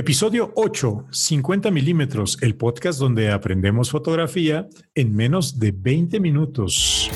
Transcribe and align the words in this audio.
Episodio 0.00 0.50
8, 0.56 1.08
50 1.10 1.70
milímetros, 1.70 2.38
el 2.40 2.54
podcast 2.54 2.98
donde 2.98 3.30
aprendemos 3.30 3.90
fotografía 3.90 4.66
en 4.94 5.14
menos 5.14 5.58
de 5.58 5.72
20 5.72 6.18
minutos. 6.20 7.10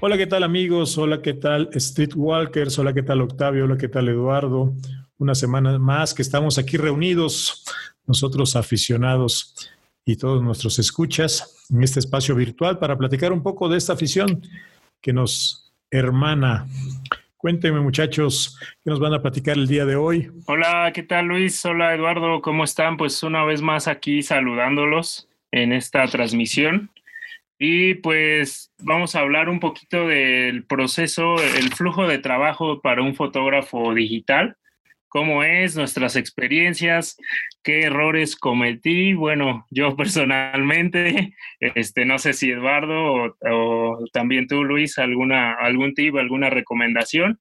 Hola, 0.00 0.18
¿qué 0.18 0.26
tal 0.26 0.42
amigos? 0.42 0.98
Hola, 0.98 1.22
¿qué 1.22 1.34
tal 1.34 1.70
Streetwalkers? 1.72 2.76
Hola, 2.80 2.92
¿qué 2.92 3.04
tal 3.04 3.20
Octavio? 3.20 3.66
Hola, 3.66 3.76
¿qué 3.78 3.86
tal 3.86 4.08
Eduardo? 4.08 4.74
Una 5.18 5.36
semana 5.36 5.78
más 5.78 6.12
que 6.12 6.22
estamos 6.22 6.58
aquí 6.58 6.76
reunidos, 6.76 7.62
nosotros 8.04 8.56
aficionados 8.56 9.70
y 10.04 10.16
todos 10.16 10.42
nuestros 10.42 10.80
escuchas 10.80 11.64
en 11.70 11.84
este 11.84 12.00
espacio 12.00 12.34
virtual 12.34 12.80
para 12.80 12.98
platicar 12.98 13.32
un 13.32 13.44
poco 13.44 13.68
de 13.68 13.78
esta 13.78 13.92
afición 13.92 14.42
que 15.00 15.12
nos 15.12 15.72
hermana 15.88 16.66
Cuéntenme, 17.44 17.80
muchachos, 17.80 18.58
¿qué 18.82 18.88
nos 18.88 19.00
van 19.00 19.12
a 19.12 19.20
platicar 19.20 19.58
el 19.58 19.66
día 19.66 19.84
de 19.84 19.96
hoy? 19.96 20.30
Hola, 20.46 20.90
¿qué 20.94 21.02
tal, 21.02 21.26
Luis? 21.26 21.62
Hola, 21.66 21.94
Eduardo, 21.94 22.40
¿cómo 22.40 22.64
están? 22.64 22.96
Pues 22.96 23.22
una 23.22 23.44
vez 23.44 23.60
más 23.60 23.86
aquí 23.86 24.22
saludándolos 24.22 25.28
en 25.50 25.74
esta 25.74 26.06
transmisión. 26.06 26.90
Y 27.58 27.96
pues 27.96 28.72
vamos 28.78 29.14
a 29.14 29.20
hablar 29.20 29.50
un 29.50 29.60
poquito 29.60 30.08
del 30.08 30.64
proceso, 30.64 31.36
el 31.58 31.70
flujo 31.74 32.08
de 32.08 32.16
trabajo 32.16 32.80
para 32.80 33.02
un 33.02 33.14
fotógrafo 33.14 33.92
digital 33.92 34.56
cómo 35.14 35.44
es, 35.44 35.76
nuestras 35.76 36.16
experiencias, 36.16 37.16
qué 37.62 37.82
errores 37.82 38.34
cometí. 38.34 39.14
Bueno, 39.14 39.64
yo 39.70 39.96
personalmente, 39.96 41.36
este, 41.60 42.04
no 42.04 42.18
sé 42.18 42.32
si 42.32 42.50
Eduardo 42.50 43.36
o, 43.40 44.04
también 44.12 44.48
tú, 44.48 44.64
Luis, 44.64 44.98
alguna, 44.98 45.54
algún 45.54 45.94
tip, 45.94 46.16
alguna 46.16 46.50
recomendación. 46.50 47.38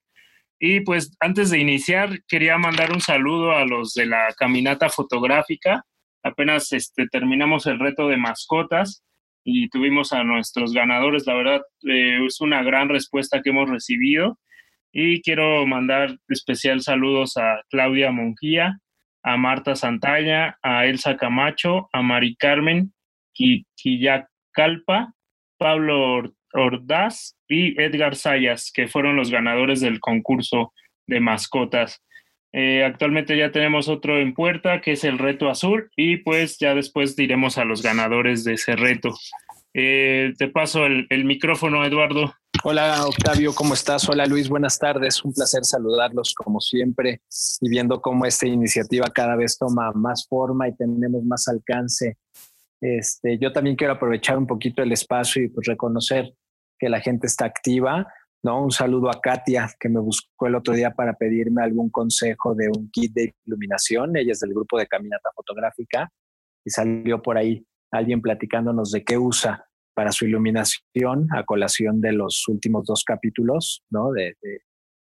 Y 0.60 0.82
pues 0.82 1.18
antes 1.20 1.50
de 1.50 1.58
iniciar, 1.58 2.20
quería 2.28 2.60
mandar 2.60 2.92
un 2.92 3.02
saludo 3.02 3.54
a 3.54 3.66
los 3.66 3.96
de 3.96 4.06
la 4.06 4.28
caminata 4.38 4.90
fotográfica. 4.90 5.84
Apenas 6.22 6.72
este, 6.74 7.08
terminamos 7.08 7.66
el 7.66 7.80
reto 7.80 8.08
de 8.08 8.18
mascotas 8.18 9.04
y 9.44 9.68
tuvimos 9.70 10.14
a 10.14 10.24
nuestros 10.24 10.74
ganadores. 10.74 11.26
La 11.26 11.34
verdad, 11.34 11.62
eh, 11.90 12.20
es 12.24 12.40
una 12.40 12.62
gran 12.62 12.88
respuesta 12.88 13.42
que 13.42 13.50
hemos 13.50 13.68
recibido 13.68 14.38
y 14.94 15.22
quiero 15.22 15.66
mandar 15.66 16.18
especial 16.30 16.82
saludos 16.82 17.36
a 17.36 17.62
Claudia 17.70 18.12
Monjía, 18.12 18.80
a 19.24 19.38
Marta 19.38 19.76
Santalla, 19.76 20.58
a 20.62 20.86
Elsa 20.86 21.18
Camacho, 21.18 21.90
a 21.92 22.04
Mari 22.04 22.36
Carmen 22.36 22.94
Quillacalpa, 23.34 25.14
Pablo 25.58 26.32
Ordaz 26.54 27.36
y 27.48 27.82
Edgar 27.82 28.16
Sayas, 28.16 28.72
que 28.72 28.88
fueron 28.88 29.16
los 29.16 29.32
ganadores 29.32 29.82
del 29.82 30.00
concurso 30.00 30.74
de 31.08 31.20
mascotas. 31.20 32.04
Eh, 32.52 32.84
actualmente 32.84 33.36
ya 33.36 33.52
tenemos 33.52 33.90
otro 33.90 34.20
en 34.20 34.36
puerta, 34.36 34.80
que 34.80 34.92
es 34.92 35.04
el 35.04 35.18
reto 35.18 35.50
azul, 35.50 35.90
y 35.96 36.18
pues 36.18 36.60
ya 36.60 36.76
después 36.76 37.16
diremos 37.16 37.58
a 37.58 37.66
los 37.66 37.82
ganadores 37.82 38.44
de 38.44 38.54
ese 38.54 38.76
reto. 38.76 39.16
Eh, 39.74 40.34
te 40.38 40.50
paso 40.50 40.86
el, 40.86 41.08
el 41.10 41.26
micrófono, 41.26 41.84
Eduardo. 41.84 42.36
Hola 42.66 43.06
Octavio, 43.06 43.54
¿cómo 43.54 43.74
estás? 43.74 44.08
Hola 44.08 44.26
Luis, 44.26 44.48
buenas 44.48 44.80
tardes. 44.80 45.22
Un 45.26 45.34
placer 45.34 45.66
saludarlos 45.66 46.34
como 46.34 46.62
siempre 46.62 47.22
y 47.60 47.70
viendo 47.70 48.00
cómo 48.00 48.26
esta 48.26 48.48
iniciativa 48.48 49.06
cada 49.14 49.36
vez 49.36 49.58
toma 49.58 49.92
más 49.92 50.26
forma 50.30 50.70
y 50.70 50.74
tenemos 50.74 51.26
más 51.26 51.50
alcance. 51.50 52.18
Este, 52.80 53.38
yo 53.38 53.52
también 53.52 53.76
quiero 53.76 53.92
aprovechar 53.92 54.38
un 54.38 54.48
poquito 54.48 54.82
el 54.82 54.94
espacio 54.94 55.44
y 55.44 55.50
pues 55.50 55.68
reconocer 55.68 56.34
que 56.80 56.88
la 56.88 57.02
gente 57.02 57.28
está 57.28 57.44
activa. 57.44 58.08
¿no? 58.44 58.64
Un 58.64 58.72
saludo 58.72 59.10
a 59.10 59.20
Katia, 59.20 59.70
que 59.78 59.90
me 59.90 60.00
buscó 60.00 60.48
el 60.48 60.56
otro 60.56 60.74
día 60.74 60.92
para 60.92 61.16
pedirme 61.16 61.64
algún 61.64 61.90
consejo 61.90 62.56
de 62.56 62.70
un 62.70 62.90
kit 62.92 63.12
de 63.14 63.36
iluminación. 63.46 64.16
Ella 64.16 64.32
es 64.32 64.40
del 64.40 64.54
grupo 64.54 64.78
de 64.78 64.88
Caminata 64.88 65.32
Fotográfica 65.36 66.10
y 66.64 66.70
salió 66.70 67.22
por 67.22 67.38
ahí 67.38 67.68
alguien 67.92 68.22
platicándonos 68.22 68.92
de 68.92 69.04
qué 69.04 69.18
usa 69.18 69.66
para 69.94 70.12
su 70.12 70.26
iluminación 70.26 71.28
a 71.36 71.44
colación 71.44 72.02
de 72.02 72.14
los 72.14 72.48
últimos 72.48 72.86
dos 72.86 73.04
capítulos, 73.06 73.84
¿no? 73.90 74.12
De, 74.12 74.36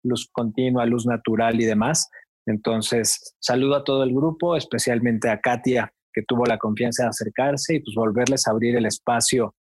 luz 0.04 0.28
continua, 0.32 0.86
luz 0.86 1.06
natural 1.06 1.60
y 1.60 1.64
demás. 1.64 2.08
Entonces, 2.46 3.34
saludo 3.40 3.76
a 3.76 3.84
todo 3.84 4.04
el 4.04 4.14
grupo, 4.14 4.56
especialmente 4.56 5.28
a 5.28 5.40
Katia, 5.40 5.92
que 6.12 6.22
tuvo 6.22 6.46
la 6.46 6.56
confianza 6.56 7.02
de 7.02 7.08
acercarse 7.10 7.74
y 7.74 7.80
pues 7.80 7.94
volverles 7.94 8.46
a 8.46 8.52
abrir 8.52 8.76
el 8.76 8.86
espacio. 8.86 9.54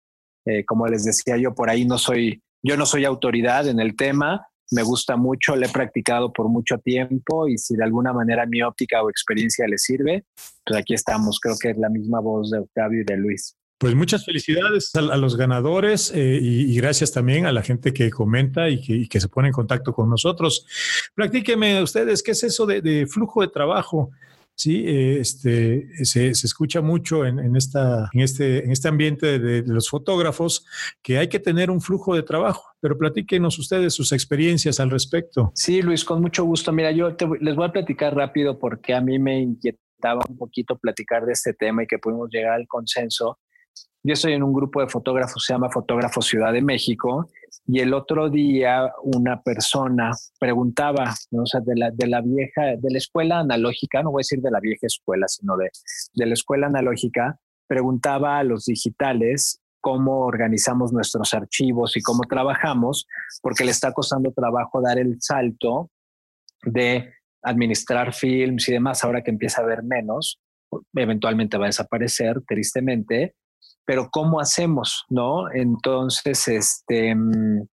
Eh, 0.46 0.64
como 0.66 0.86
les 0.88 1.04
decía 1.04 1.38
yo, 1.38 1.56
por 1.56 1.70
ahí 1.70 1.86
no 1.86 1.98
soy, 1.98 2.44
yo 2.64 2.78
no 2.78 2.86
soy 2.86 3.06
autoridad 3.06 3.68
en 3.68 3.80
el 3.80 3.96
tema, 3.96 4.46
me 4.72 4.84
gusta 4.84 5.16
mucho, 5.16 5.56
le 5.56 5.68
he 5.68 5.70
practicado 5.70 6.34
por 6.34 6.50
mucho 6.50 6.78
tiempo 6.80 7.48
y 7.48 7.58
si 7.58 7.76
de 7.76 7.84
alguna 7.84 8.14
manera 8.14 8.46
mi 8.46 8.62
óptica 8.62 9.04
o 9.04 9.10
experiencia 9.10 9.68
le 9.68 9.78
sirve, 9.78 10.26
pues 10.66 10.80
aquí 10.80 10.94
estamos. 10.94 11.40
Creo 11.40 11.56
que 11.60 11.72
es 11.72 11.78
la 11.78 11.90
misma 11.90 12.20
voz 12.20 12.52
de 12.52 12.60
Octavio 12.60 13.02
y 13.02 13.06
de 13.06 13.18
Luis. 13.18 13.56
Pues 13.78 13.94
muchas 13.94 14.24
felicidades 14.24 14.96
a, 14.96 15.18
los 15.18 15.36
ganadores 15.36 16.10
eh, 16.16 16.40
y, 16.42 16.74
gracias 16.78 17.12
también 17.12 17.46
a 17.46 17.52
la 17.52 17.62
gente 17.62 17.92
que 17.92 18.10
comenta 18.10 18.70
y 18.70 19.08
que, 19.10 19.20
se 19.20 19.28
pone 19.28 19.50
en 19.50 19.54
contacto 19.54 19.92
con 19.92 20.10
nosotros. 20.10 20.66
Practíqueme 21.14 21.84
ustedes, 21.84 22.24
¿qué 22.24 22.32
es 22.32 22.44
eso 22.44 22.66
de, 22.66 23.06
flujo 23.06 23.42
de 23.42 23.50
trabajo? 23.50 24.12
Sí, 24.58 24.86
eh, 24.88 25.20
este, 25.20 25.90
se, 26.06 26.30
escucha 26.30 26.80
mucho 26.80 27.26
en, 27.26 27.54
esta, 27.58 28.10
en, 28.14 28.22
este, 28.22 28.64
en 28.64 28.72
este 28.72 28.88
ambiente 28.88 29.40
de, 29.40 29.64
los 29.68 29.90
fotógrafos 29.90 30.66
que 31.04 31.18
hay 31.18 31.28
que 31.28 31.42
tener 31.42 31.70
un 31.70 31.82
flujo 31.82 32.16
de 32.16 32.24
trabajo, 32.24 32.64
pero 32.80 32.98
platíquenos 32.98 33.60
ustedes 33.60 33.94
sus 33.94 34.14
experiencias 34.14 34.80
al 34.80 34.90
respecto. 34.90 35.52
Sí, 35.54 35.82
Luis, 35.82 36.06
con 36.06 36.22
mucho 36.22 36.46
gusto. 36.46 36.72
Mira, 36.72 36.94
yo 36.94 37.14
les 37.42 37.56
voy 37.58 37.66
a 37.68 37.74
platicar 37.74 38.16
rápido 38.16 38.58
porque 38.58 38.94
a 38.94 39.02
mí 39.02 39.20
me 39.20 39.42
inquietaba 39.42 40.22
un 40.30 40.38
poquito 40.38 40.78
platicar 40.78 41.26
de 41.26 41.34
este 41.34 41.54
tema 41.54 41.84
y 41.84 41.88
que 41.88 42.00
pudimos 42.00 42.30
llegar 42.32 42.54
al 42.54 42.68
consenso 42.68 43.38
yo 44.06 44.14
estoy 44.14 44.34
en 44.34 44.44
un 44.44 44.54
grupo 44.54 44.82
de 44.82 44.88
fotógrafos, 44.88 45.44
se 45.44 45.54
llama 45.54 45.72
Fotógrafos 45.72 46.28
Ciudad 46.28 46.54
de 46.54 46.62
México, 46.62 47.28
y 47.66 47.80
el 47.80 47.92
otro 47.92 48.30
día 48.30 48.94
una 49.02 49.42
persona 49.42 50.12
preguntaba, 50.40 51.16
¿no? 51.32 51.42
o 51.42 51.46
sea, 51.48 51.62
de 51.62 51.76
la, 51.76 51.90
de 51.90 52.06
la 52.06 52.22
vieja, 52.22 52.76
de 52.78 52.92
la 52.92 53.00
escuela 53.00 53.40
analógica, 53.40 54.04
no 54.04 54.12
voy 54.12 54.20
a 54.20 54.22
decir 54.22 54.42
de 54.42 54.52
la 54.52 54.60
vieja 54.60 54.86
escuela, 54.86 55.28
sino 55.28 55.58
de, 55.58 55.72
de 56.14 56.26
la 56.28 56.34
escuela 56.36 56.68
analógica, 56.68 57.40
preguntaba 57.66 58.38
a 58.38 58.44
los 58.44 58.66
digitales 58.66 59.60
cómo 59.82 60.20
organizamos 60.20 60.94
nuestros 60.94 61.34
archivos 61.34 61.98
y 61.98 62.04
cómo 62.04 62.26
trabajamos, 62.30 63.08
porque 63.42 63.66
le 63.66 63.72
está 63.72 63.92
costando 63.92 64.32
trabajo 64.34 64.82
dar 64.82 65.00
el 65.00 65.18
salto 65.20 65.90
de 66.64 67.12
administrar 67.42 68.14
films 68.14 68.70
y 68.70 68.74
demás, 68.74 69.04
ahora 69.04 69.24
que 69.24 69.32
empieza 69.32 69.62
a 69.62 69.64
haber 69.64 69.82
menos, 69.82 70.40
eventualmente 70.94 71.58
va 71.58 71.66
a 71.66 71.70
desaparecer, 71.70 72.44
tristemente, 72.48 73.34
pero 73.86 74.10
¿cómo 74.12 74.40
hacemos? 74.40 75.06
¿No? 75.10 75.52
Entonces, 75.52 76.48
este, 76.48 77.16
mm, 77.16 77.68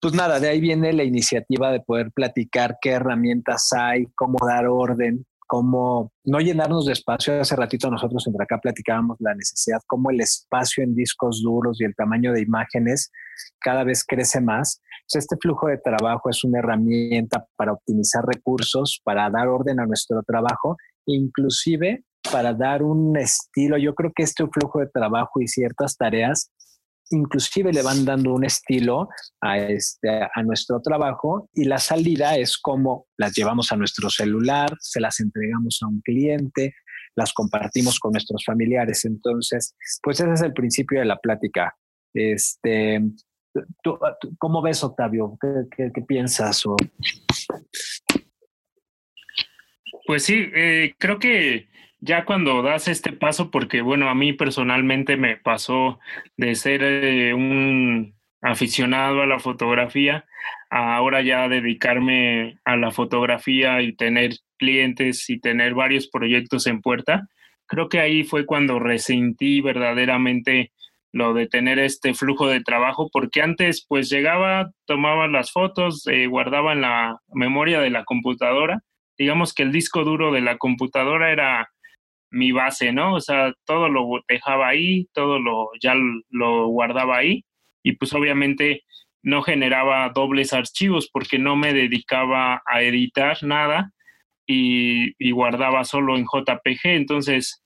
pues 0.00 0.14
nada, 0.14 0.38
de 0.38 0.48
ahí 0.48 0.60
viene 0.60 0.92
la 0.92 1.04
iniciativa 1.04 1.70
de 1.70 1.80
poder 1.80 2.12
platicar 2.12 2.78
qué 2.80 2.90
herramientas 2.90 3.72
hay, 3.72 4.06
cómo 4.14 4.38
dar 4.46 4.66
orden, 4.66 5.24
cómo 5.46 6.12
no 6.24 6.40
llenarnos 6.40 6.86
de 6.86 6.92
espacio. 6.92 7.40
Hace 7.40 7.56
ratito 7.56 7.90
nosotros 7.90 8.26
entre 8.26 8.44
acá 8.44 8.58
platicábamos 8.58 9.16
la 9.20 9.34
necesidad, 9.34 9.80
cómo 9.86 10.10
el 10.10 10.20
espacio 10.20 10.84
en 10.84 10.94
discos 10.94 11.42
duros 11.42 11.80
y 11.80 11.84
el 11.84 11.94
tamaño 11.94 12.32
de 12.32 12.42
imágenes 12.42 13.10
cada 13.58 13.84
vez 13.84 14.04
crece 14.04 14.40
más. 14.40 14.80
este 15.12 15.36
flujo 15.40 15.68
de 15.68 15.78
trabajo 15.78 16.28
es 16.30 16.42
una 16.44 16.58
herramienta 16.58 17.46
para 17.56 17.72
optimizar 17.72 18.24
recursos, 18.24 19.00
para 19.04 19.30
dar 19.30 19.48
orden 19.48 19.80
a 19.80 19.86
nuestro 19.86 20.22
trabajo, 20.22 20.76
inclusive 21.06 22.04
para 22.30 22.52
dar 22.52 22.82
un 22.82 23.16
estilo. 23.16 23.78
Yo 23.78 23.94
creo 23.94 24.12
que 24.14 24.22
este 24.22 24.46
flujo 24.46 24.80
de 24.80 24.88
trabajo 24.88 25.40
y 25.40 25.48
ciertas 25.48 25.96
tareas 25.96 26.50
inclusive 27.10 27.72
le 27.72 27.82
van 27.82 28.04
dando 28.04 28.34
un 28.34 28.44
estilo 28.44 29.08
a, 29.40 29.58
este, 29.58 30.08
a 30.10 30.42
nuestro 30.42 30.80
trabajo 30.80 31.48
y 31.54 31.64
la 31.64 31.78
salida 31.78 32.36
es 32.36 32.58
como 32.58 33.06
las 33.16 33.34
llevamos 33.34 33.70
a 33.72 33.76
nuestro 33.76 34.10
celular, 34.10 34.70
se 34.80 35.00
las 35.00 35.20
entregamos 35.20 35.78
a 35.82 35.86
un 35.86 36.00
cliente, 36.00 36.74
las 37.14 37.32
compartimos 37.32 37.98
con 37.98 38.12
nuestros 38.12 38.44
familiares. 38.44 39.04
Entonces, 39.04 39.74
pues 40.02 40.20
ese 40.20 40.32
es 40.32 40.42
el 40.42 40.52
principio 40.52 40.98
de 40.98 41.06
la 41.06 41.16
plática. 41.18 41.74
Este, 42.12 43.00
¿Cómo 44.38 44.62
ves, 44.62 44.82
Octavio? 44.82 45.38
¿Qué, 45.40 46.02
piensas? 46.06 46.64
Pues 50.06 50.22
sí, 50.24 50.50
eh, 50.54 50.94
creo 50.98 51.18
que 51.18 51.68
ya 52.06 52.24
cuando 52.24 52.62
das 52.62 52.88
este 52.88 53.12
paso, 53.12 53.50
porque 53.50 53.82
bueno, 53.82 54.08
a 54.08 54.14
mí 54.14 54.32
personalmente 54.32 55.16
me 55.16 55.36
pasó 55.36 55.98
de 56.36 56.54
ser 56.54 56.82
eh, 56.82 57.34
un 57.34 58.14
aficionado 58.40 59.22
a 59.22 59.26
la 59.26 59.40
fotografía 59.40 60.24
a 60.70 60.96
ahora 60.96 61.22
ya 61.22 61.48
dedicarme 61.48 62.58
a 62.64 62.76
la 62.76 62.90
fotografía 62.90 63.82
y 63.82 63.92
tener 63.94 64.36
clientes 64.58 65.28
y 65.30 65.40
tener 65.40 65.74
varios 65.74 66.08
proyectos 66.08 66.66
en 66.66 66.80
puerta, 66.80 67.28
creo 67.66 67.88
que 67.88 68.00
ahí 68.00 68.24
fue 68.24 68.46
cuando 68.46 68.78
resentí 68.78 69.60
verdaderamente 69.60 70.72
lo 71.12 71.34
de 71.34 71.48
tener 71.48 71.78
este 71.78 72.14
flujo 72.14 72.48
de 72.48 72.60
trabajo, 72.60 73.08
porque 73.12 73.42
antes 73.42 73.84
pues 73.88 74.10
llegaba, 74.10 74.70
tomaba 74.86 75.28
las 75.28 75.50
fotos, 75.50 76.06
eh, 76.06 76.26
guardaba 76.26 76.72
en 76.72 76.82
la 76.82 77.20
memoria 77.32 77.80
de 77.80 77.90
la 77.90 78.04
computadora. 78.04 78.82
Digamos 79.18 79.54
que 79.54 79.62
el 79.62 79.72
disco 79.72 80.04
duro 80.04 80.30
de 80.30 80.42
la 80.42 80.58
computadora 80.58 81.32
era 81.32 81.70
mi 82.36 82.52
base, 82.52 82.92
¿no? 82.92 83.14
O 83.14 83.20
sea, 83.20 83.52
todo 83.64 83.88
lo 83.88 84.06
dejaba 84.28 84.68
ahí, 84.68 85.08
todo 85.12 85.38
lo 85.38 85.70
ya 85.80 85.94
lo 86.30 86.68
guardaba 86.68 87.18
ahí 87.18 87.44
y 87.82 87.92
pues 87.92 88.12
obviamente 88.14 88.82
no 89.22 89.42
generaba 89.42 90.08
dobles 90.10 90.52
archivos 90.52 91.08
porque 91.12 91.38
no 91.38 91.56
me 91.56 91.72
dedicaba 91.72 92.62
a 92.66 92.82
editar 92.82 93.42
nada 93.42 93.92
y, 94.46 95.30
guardaba 95.32 95.84
solo 95.84 96.16
en 96.16 96.24
JPG. 96.24 96.80
Entonces, 96.84 97.62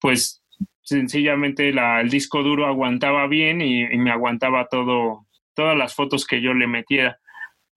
pues 0.00 0.42
sencillamente 0.82 1.72
la, 1.72 2.00
el 2.00 2.10
disco 2.10 2.42
duro 2.42 2.66
aguantaba 2.66 3.26
bien 3.26 3.60
y, 3.62 3.86
me 3.98 4.10
aguantaba 4.10 4.68
todo, 4.68 5.26
todas 5.54 5.76
las 5.76 5.94
fotos 5.94 6.26
que 6.26 6.42
yo 6.42 6.54
le 6.54 6.66
metiera. 6.66 7.18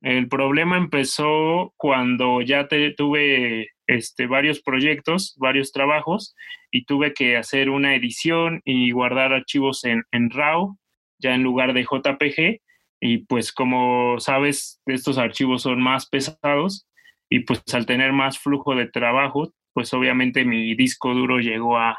El 0.02 0.28
problema 0.28 0.78
empezó 0.78 1.74
cuando 1.78 2.42
ya 2.42 2.68
tuve 2.98 3.70
este, 3.88 4.28
varios 4.28 4.62
proyectos, 4.62 5.36
varios 5.38 5.72
trabajos 5.72 6.36
y 6.72 6.86
tuve 6.86 7.14
que 7.14 7.38
hacer 7.38 7.70
una 7.70 7.96
edición 7.96 8.62
y 8.64 8.92
guardar 8.92 9.34
archivos 9.34 9.84
en, 9.84 10.04
en 10.12 10.30
RAW, 10.30 10.78
ya 11.20 11.34
en 11.34 11.44
lugar 11.44 11.74
de 11.74 11.84
JPG. 11.84 12.62
Y 13.00 13.20
pues 13.26 13.52
como 13.52 14.20
sabes, 14.20 14.82
estos 14.86 15.18
archivos 15.18 15.64
son 15.64 15.82
más 15.82 16.08
pesados 16.08 16.88
y 17.30 17.40
pues 17.40 17.64
al 17.74 17.86
tener 17.86 18.14
más 18.14 18.38
flujo 18.40 18.76
de 18.76 18.88
trabajo, 18.88 19.54
pues 19.74 19.94
obviamente 19.94 20.46
mi 20.46 20.76
disco 20.76 21.14
duro 21.14 21.40
llegó 21.40 21.78
a, 21.78 21.98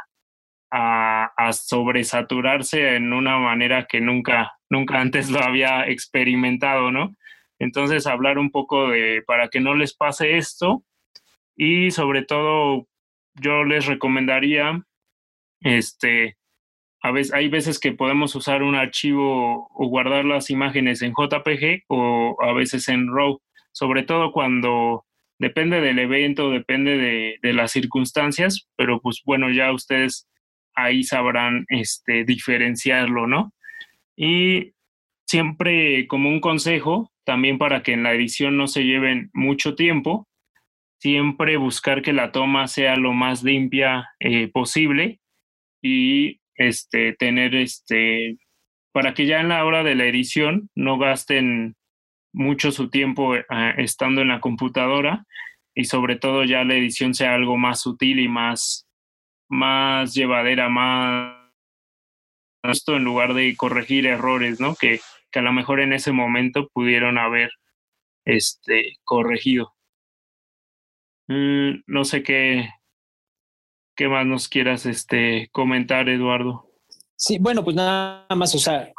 a, 0.71 1.53
sobresaturarse 1.53 2.97
en 2.97 3.13
una 3.13 3.39
manera 3.39 3.87
que 3.87 4.01
nunca, 4.01 4.53
nunca 4.71 5.01
antes 5.01 5.31
lo 5.31 5.43
había 5.43 5.87
experimentado, 5.87 6.91
¿no? 6.91 7.15
Entonces, 7.59 8.07
hablar 8.07 8.39
un 8.39 8.51
poco 8.51 8.89
de, 8.89 9.23
para 9.27 9.49
que 9.49 9.61
no 9.61 9.75
les 9.75 9.95
pase 9.95 10.37
esto 10.37 10.83
y 11.57 11.91
sobre 11.91 12.25
todo, 12.25 12.87
yo 13.35 13.65
les 13.65 13.87
recomendaría, 13.87 14.83
este, 15.61 16.37
a 17.03 17.11
veces, 17.11 17.33
hay 17.33 17.49
veces 17.49 17.79
que 17.79 17.93
podemos 17.93 18.35
usar 18.35 18.63
un 18.63 18.75
archivo 18.75 19.69
o 19.75 19.87
guardar 19.89 20.25
las 20.25 20.51
imágenes 20.51 21.03
en 21.03 21.13
JPG 21.13 21.85
o 21.89 22.37
a 22.43 22.53
veces 22.53 22.89
en 22.89 23.09
RAW, 23.13 23.41
sobre 23.73 24.03
todo 24.03 24.33
cuando 24.33 25.05
depende 25.39 25.81
del 25.81 25.99
evento, 25.99 26.51
depende 26.51 26.97
de, 27.43 27.53
las 27.53 27.73
circunstancias, 27.73 28.69
pero 28.77 29.01
pues 29.01 29.23
bueno, 29.25 29.51
ya 29.51 29.73
ustedes 29.73 30.29
ahí 30.75 31.03
sabrán 31.03 31.65
este, 31.69 32.25
diferenciarlo, 32.25 33.27
¿no? 33.27 33.53
Y 34.17 34.73
siempre 35.27 36.07
como 36.07 36.29
un 36.29 36.41
consejo, 36.41 37.11
también 37.25 37.59
para 37.59 37.83
que 37.83 37.93
en 37.93 38.05
la 38.05 38.13
edición 38.13 38.57
no 38.57 38.69
se 38.69 38.85
lleven 38.85 39.31
mucho 39.33 39.75
tiempo, 39.75 40.29
siempre 41.03 41.57
buscar 41.57 42.01
que 42.01 42.13
la 42.13 42.31
toma 42.31 42.69
sea 42.69 42.95
lo 42.95 43.13
más 43.13 43.43
limpia 43.43 44.11
eh, 44.21 44.47
posible 44.47 45.19
y 45.83 46.41
este, 46.55 47.15
tener 47.15 47.57
este, 47.57 48.39
para 48.93 49.13
que 49.13 49.27
ya 49.27 49.41
en 49.41 49.49
la 49.49 49.65
hora 49.65 49.83
de 49.83 49.97
la 49.97 50.07
edición 50.07 50.71
no 50.77 50.99
gasten 50.99 51.75
mucho 52.33 52.71
su 52.71 52.89
tiempo 52.89 53.35
eh, 53.35 53.45
estando 53.79 54.21
en 54.21 54.29
la 54.29 54.39
computadora 54.39 55.27
y 55.75 55.87
sobre 55.87 56.15
todo 56.15 56.45
ya 56.45 56.63
la 56.63 56.77
edición 56.77 57.15
sea 57.15 57.35
algo 57.35 57.57
más 57.57 57.81
sutil 57.81 58.21
y 58.21 58.29
más 58.29 58.87
más 59.49 60.15
llevadera, 60.15 60.69
más 60.69 61.37
esto 62.63 62.95
en 62.95 63.03
lugar 63.03 63.35
de 63.35 63.57
corregir 63.57 64.07
errores, 64.07 64.61
¿no? 64.61 64.77
Que, 64.77 65.01
que 65.33 65.41
a 65.41 65.43
lo 65.43 65.53
mejor 65.53 65.81
en 65.81 65.93
ese 65.93 66.13
momento 66.13 66.69
pudieron 66.73 67.19
haber 67.19 67.51
este, 68.25 68.99
corregido. 69.03 69.75
Mm, 71.33 71.85
no 71.87 72.05
sé 72.05 72.23
qué, 72.23 72.69
qué 73.97 74.07
más 74.07 74.27
nos 74.27 74.49
quieras 74.49 74.85
este, 74.85 75.49
comentar, 75.51 76.11
Eduardo. 76.11 76.69
Sí, 77.17 77.39
bueno, 77.39 77.65
pues 77.65 77.75
nada 77.75 78.27
más, 78.37 78.55
o 78.55 78.59
sea, 78.59 78.93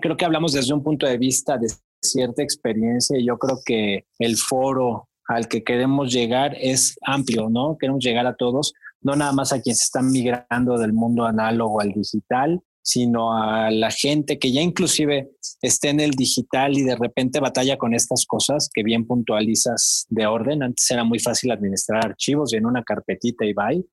creo 0.00 0.16
que 0.16 0.24
hablamos 0.24 0.52
desde 0.54 0.72
un 0.72 0.82
punto 0.82 1.06
de 1.06 1.18
vista 1.18 1.58
de 1.58 1.66
cierta 2.00 2.42
experiencia 2.42 3.18
y 3.18 3.26
yo 3.26 3.36
creo 3.36 3.60
que 3.64 4.06
el 4.18 4.36
foro 4.36 5.08
al 5.28 5.48
que 5.48 5.64
queremos 5.64 6.12
llegar 6.12 6.56
es 6.58 6.96
amplio, 7.02 7.50
¿no? 7.50 7.76
Queremos 7.78 8.02
llegar 8.02 8.26
a 8.26 8.36
todos, 8.36 8.72
no 9.02 9.14
nada 9.14 9.32
más 9.32 9.52
a 9.52 9.60
quienes 9.60 9.82
están 9.82 10.10
migrando 10.10 10.78
del 10.78 10.94
mundo 10.94 11.26
análogo 11.26 11.80
al 11.80 11.92
digital, 11.92 12.62
sino 12.86 13.36
a 13.36 13.68
la 13.72 13.90
gente 13.90 14.38
que 14.38 14.52
ya 14.52 14.60
inclusive 14.60 15.28
esté 15.60 15.88
en 15.88 15.98
el 15.98 16.12
digital 16.12 16.78
y 16.78 16.84
de 16.84 16.94
repente 16.94 17.40
batalla 17.40 17.76
con 17.76 17.94
estas 17.94 18.24
cosas 18.26 18.70
que 18.72 18.84
bien 18.84 19.08
puntualizas 19.08 20.06
de 20.08 20.24
orden. 20.24 20.62
Antes 20.62 20.88
era 20.92 21.02
muy 21.02 21.18
fácil 21.18 21.50
administrar 21.50 22.06
archivos 22.06 22.52
y 22.52 22.58
en 22.58 22.64
una 22.64 22.84
carpetita 22.84 23.44
y 23.44 23.54
bye. 23.54 23.84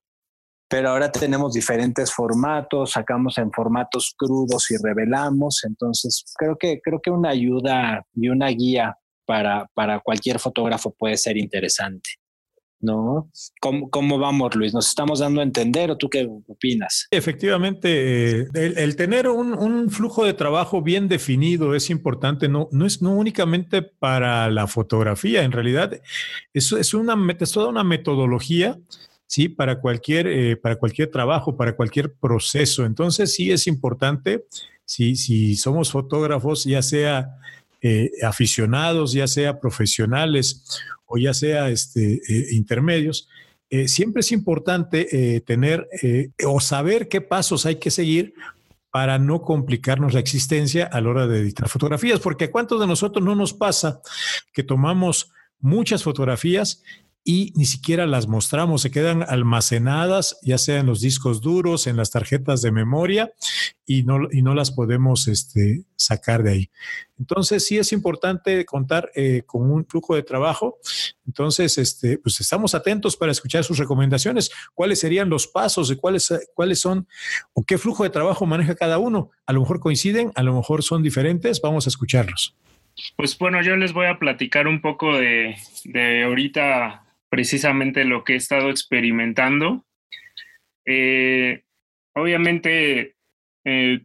Pero 0.70 0.92
ahora 0.92 1.12
tenemos 1.12 1.54
diferentes 1.54 2.14
formatos, 2.14 2.92
sacamos 2.92 3.40
en 3.40 3.52
formatos 3.52 4.14
crudos 4.16 4.70
y 4.70 4.76
revelamos. 4.78 5.64
Entonces, 5.64 6.24
creo 6.38 6.56
que, 6.56 6.80
creo 6.80 7.02
que 7.02 7.10
una 7.10 7.30
ayuda 7.30 8.06
y 8.14 8.30
una 8.30 8.50
guía 8.50 8.96
para, 9.26 9.72
para 9.74 10.02
cualquier 10.02 10.38
fotógrafo 10.38 10.92
puede 10.92 11.18
ser 11.18 11.38
interesante. 11.38 12.12
¿No? 12.84 13.30
¿Cómo, 13.60 13.90
¿Cómo, 13.90 14.20
vamos, 14.20 14.56
Luis? 14.56 14.74
¿Nos 14.74 14.90
estamos 14.90 15.20
dando 15.20 15.40
a 15.42 15.44
entender 15.44 15.90
o 15.90 15.98
tú 15.98 16.10
qué 16.10 16.30
opinas? 16.48 17.08
Efectivamente, 17.10 18.42
eh, 18.42 18.48
el, 18.54 18.96
tener 18.96 19.28
un, 19.28 19.54
un, 19.54 19.90
flujo 19.90 20.26
de 20.26 20.34
trabajo 20.34 20.82
bien 20.82 21.08
definido 21.08 21.74
es 21.74 21.90
importante, 21.90 22.48
no, 22.48 22.68
no 22.72 22.86
es 22.86 23.02
no 23.02 23.16
únicamente 23.16 23.82
para 23.82 24.50
la 24.52 24.68
fotografía, 24.68 25.44
en 25.44 25.52
realidad 25.52 26.00
es, 26.54 26.72
es, 26.72 26.94
una, 26.94 27.16
es 27.40 27.52
toda 27.52 27.70
una 27.70 27.84
metodología. 27.84 28.78
Sí, 29.26 29.50
para 29.50 29.80
cualquier, 29.80 30.28
eh, 30.28 30.58
para 30.58 30.76
cualquier 30.76 31.10
trabajo, 31.10 31.58
para 31.58 31.76
cualquier 31.76 32.14
proceso. 32.14 32.86
Entonces, 32.86 33.34
sí 33.34 33.52
es 33.52 33.66
importante, 33.66 34.46
si, 34.86 35.16
si 35.16 35.56
somos 35.56 35.92
fotógrafos, 35.92 36.66
ya 36.66 36.84
sea 36.84 37.30
eh, 37.86 38.12
aficionados, 38.24 39.12
ya 39.12 39.28
sea 39.28 39.60
profesionales 39.60 40.80
o 41.06 41.18
ya 41.18 41.34
sea 41.34 41.68
este, 41.68 42.14
eh, 42.14 42.48
intermedios, 42.52 43.28
eh, 43.70 43.90
siempre 43.90 44.22
es 44.22 44.32
importante 44.32 45.42
tener 45.42 45.90
o 46.46 46.62
saber 46.62 47.10
qué 47.10 47.20
pasos 47.20 47.66
hay 47.66 47.76
que 47.78 47.92
seguir 47.92 48.36
para 48.90 49.20
no 49.20 49.42
complicarnos 49.42 50.14
la 50.14 50.22
existencia 50.22 50.86
a 50.86 51.02
la 51.02 51.10
hora 51.10 51.28
de 51.28 51.40
editar 51.40 51.68
fotografías, 51.68 52.22
porque 52.22 52.50
cuántos 52.50 52.80
de 52.80 52.88
nosotros 52.88 53.26
no 53.26 53.36
nos 53.36 53.54
pasa 53.54 54.00
que 54.54 54.64
tomamos 54.64 55.32
muchas 55.60 56.04
fotografías 56.04 56.84
y 57.26 57.54
ni 57.56 57.66
siquiera 57.66 58.06
las 58.06 58.28
mostramos, 58.28 58.82
se 58.82 58.92
quedan 58.92 59.24
almacenadas, 59.24 60.38
ya 60.42 60.58
sea 60.58 60.80
en 60.80 60.88
los 60.88 61.00
discos 61.00 61.40
duros, 61.40 61.88
en 61.88 61.96
las 61.96 62.12
tarjetas 62.12 62.62
de 62.62 62.72
memoria, 62.72 63.32
y 63.86 64.04
no, 64.04 64.28
y 64.30 64.42
no 64.42 64.54
las 64.54 64.72
podemos 64.72 65.28
este, 65.30 65.84
sacar 65.96 66.44
de 66.44 66.52
ahí. 66.52 66.70
Entonces, 67.18 67.66
sí 67.66 67.78
es 67.78 67.94
importante 67.94 68.66
contar 68.66 69.10
eh, 69.16 69.44
con 69.46 69.72
un 69.72 69.86
flujo 69.86 70.16
de 70.16 70.24
trabajo. 70.24 70.80
Entonces, 71.26 71.78
este, 71.78 72.18
pues 72.18 72.42
estamos 72.42 72.76
atentos 72.76 73.16
para 73.16 73.32
escuchar 73.32 73.64
sus 73.64 73.78
recomendaciones. 73.78 74.52
¿Cuáles 74.74 75.00
serían 75.00 75.30
los 75.30 75.48
pasos 75.48 75.92
y 75.92 75.96
cuáles, 75.96 76.34
cuáles 76.54 76.80
son 76.80 77.08
o 77.54 77.64
qué 77.64 77.78
flujo 77.78 78.04
de 78.04 78.10
trabajo 78.10 78.46
maneja 78.46 78.76
cada 78.76 78.98
uno? 78.98 79.32
A 79.46 79.54
lo 79.54 79.62
mejor 79.62 79.80
coinciden, 79.80 80.34
a 80.36 80.44
lo 80.44 80.54
mejor 80.54 80.84
son 80.84 81.02
diferentes. 81.02 81.62
Vamos 81.62 81.88
a 81.88 81.90
escucharlos. 81.90 82.56
Pues 83.16 83.38
bueno, 83.38 83.62
yo 83.62 83.76
les 83.76 83.94
voy 83.94 84.08
a 84.08 84.20
platicar 84.20 84.68
un 84.68 84.82
poco 84.82 85.18
de, 85.18 85.56
de 85.86 86.24
ahorita 86.24 87.03
precisamente 87.34 88.06
lo 88.06 88.24
que 88.24 88.34
he 88.34 88.36
estado 88.36 88.70
experimentando. 88.70 89.84
Eh, 90.86 91.64
obviamente, 92.14 93.16
eh, 93.66 94.02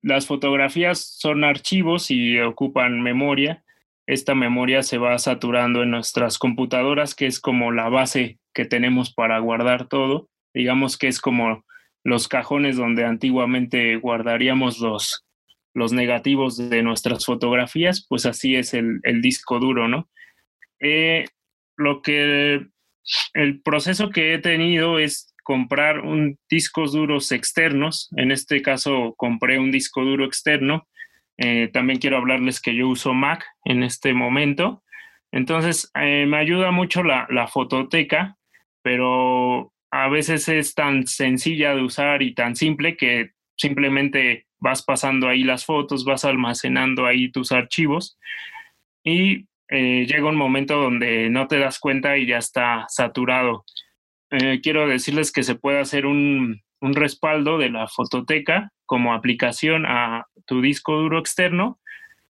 las 0.00 0.26
fotografías 0.26 0.98
son 0.98 1.44
archivos 1.44 2.10
y 2.10 2.40
ocupan 2.40 3.02
memoria. 3.02 3.62
Esta 4.06 4.34
memoria 4.34 4.82
se 4.82 4.96
va 4.96 5.18
saturando 5.18 5.82
en 5.82 5.90
nuestras 5.90 6.38
computadoras, 6.38 7.14
que 7.14 7.26
es 7.26 7.38
como 7.38 7.70
la 7.70 7.90
base 7.90 8.38
que 8.54 8.64
tenemos 8.64 9.12
para 9.12 9.38
guardar 9.40 9.86
todo. 9.86 10.30
Digamos 10.54 10.96
que 10.96 11.08
es 11.08 11.20
como 11.20 11.66
los 12.02 12.28
cajones 12.28 12.78
donde 12.78 13.04
antiguamente 13.04 13.96
guardaríamos 13.96 14.78
los, 14.78 15.26
los 15.74 15.92
negativos 15.92 16.56
de 16.56 16.82
nuestras 16.82 17.26
fotografías, 17.26 18.06
pues 18.08 18.24
así 18.24 18.56
es 18.56 18.72
el, 18.72 19.02
disco 19.20 19.58
duro, 19.58 19.86
¿no? 19.86 20.08
Eh, 20.80 21.26
lo 21.78 22.02
que 22.02 22.66
el 23.32 23.62
proceso 23.62 24.10
que 24.10 24.34
he 24.34 24.38
tenido 24.38 24.98
es 24.98 25.34
comprar 25.42 26.00
un 26.00 26.38
discos 26.50 26.92
duros 26.92 27.32
externos. 27.32 28.10
En 28.16 28.32
este 28.32 28.60
caso 28.60 29.14
compré 29.16 29.58
un 29.58 29.70
disco 29.70 30.04
duro 30.04 30.26
externo. 30.26 30.86
Eh, 31.38 31.70
también 31.72 32.00
quiero 32.00 32.18
hablarles 32.18 32.60
que 32.60 32.74
yo 32.74 32.88
uso 32.88 33.14
Mac 33.14 33.46
en 33.64 33.82
este 33.82 34.12
momento. 34.12 34.82
Entonces 35.32 35.90
eh, 35.94 36.26
me 36.26 36.36
ayuda 36.36 36.70
mucho 36.70 37.02
la, 37.02 37.26
la 37.30 37.46
fototeca, 37.46 38.36
pero 38.82 39.72
a 39.90 40.08
veces 40.08 40.48
es 40.48 40.74
tan 40.74 41.06
sencilla 41.06 41.74
de 41.74 41.82
usar 41.82 42.22
y 42.22 42.34
tan 42.34 42.56
simple 42.56 42.96
que 42.96 43.30
simplemente 43.56 44.46
vas 44.58 44.82
pasando 44.82 45.28
ahí 45.28 45.44
las 45.44 45.64
fotos, 45.64 46.04
vas 46.04 46.24
almacenando 46.24 47.06
ahí 47.06 47.30
tus 47.30 47.52
archivos 47.52 48.18
y 49.04 49.46
eh, 49.68 50.06
llega 50.06 50.28
un 50.28 50.36
momento 50.36 50.80
donde 50.80 51.28
no 51.30 51.46
te 51.46 51.58
das 51.58 51.78
cuenta 51.78 52.16
y 52.16 52.26
ya 52.26 52.38
está 52.38 52.86
saturado. 52.88 53.64
Eh, 54.30 54.60
quiero 54.62 54.88
decirles 54.88 55.32
que 55.32 55.42
se 55.42 55.54
puede 55.54 55.80
hacer 55.80 56.06
un, 56.06 56.62
un 56.80 56.94
respaldo 56.94 57.58
de 57.58 57.70
la 57.70 57.86
fototeca 57.86 58.72
como 58.86 59.12
aplicación 59.12 59.84
a 59.86 60.26
tu 60.46 60.62
disco 60.62 60.96
duro 60.96 61.18
externo 61.18 61.78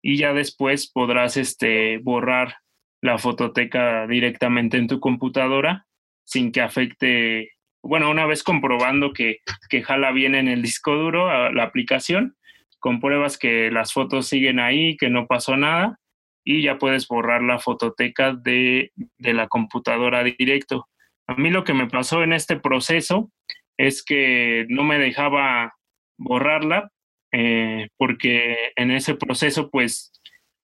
y 0.02 0.16
ya 0.16 0.32
después 0.32 0.90
podrás 0.90 1.36
este, 1.36 1.98
borrar 1.98 2.56
la 3.00 3.18
fototeca 3.18 4.06
directamente 4.06 4.76
en 4.76 4.88
tu 4.88 4.98
computadora 4.98 5.86
sin 6.24 6.52
que 6.52 6.60
afecte, 6.60 7.52
bueno, 7.82 8.10
una 8.10 8.26
vez 8.26 8.42
comprobando 8.42 9.12
que, 9.12 9.38
que 9.68 9.82
jala 9.82 10.10
bien 10.12 10.34
en 10.34 10.48
el 10.48 10.62
disco 10.62 10.94
duro 10.94 11.28
a 11.28 11.50
la 11.52 11.64
aplicación, 11.64 12.36
compruebas 12.78 13.36
que 13.36 13.70
las 13.70 13.92
fotos 13.92 14.26
siguen 14.28 14.58
ahí, 14.58 14.96
que 14.96 15.10
no 15.10 15.26
pasó 15.26 15.56
nada 15.56 16.00
y 16.44 16.62
ya 16.62 16.78
puedes 16.78 17.06
borrar 17.06 17.42
la 17.42 17.58
fototeca 17.58 18.32
de, 18.32 18.92
de 19.18 19.34
la 19.34 19.48
computadora 19.48 20.24
directo. 20.24 20.88
A 21.26 21.34
mí 21.34 21.50
lo 21.50 21.64
que 21.64 21.74
me 21.74 21.88
pasó 21.88 22.22
en 22.22 22.32
este 22.32 22.58
proceso 22.58 23.30
es 23.76 24.04
que 24.04 24.66
no 24.68 24.84
me 24.84 24.98
dejaba 24.98 25.74
borrarla 26.18 26.90
eh, 27.32 27.88
porque 27.96 28.72
en 28.76 28.90
ese 28.90 29.14
proceso 29.14 29.70
pues 29.70 30.12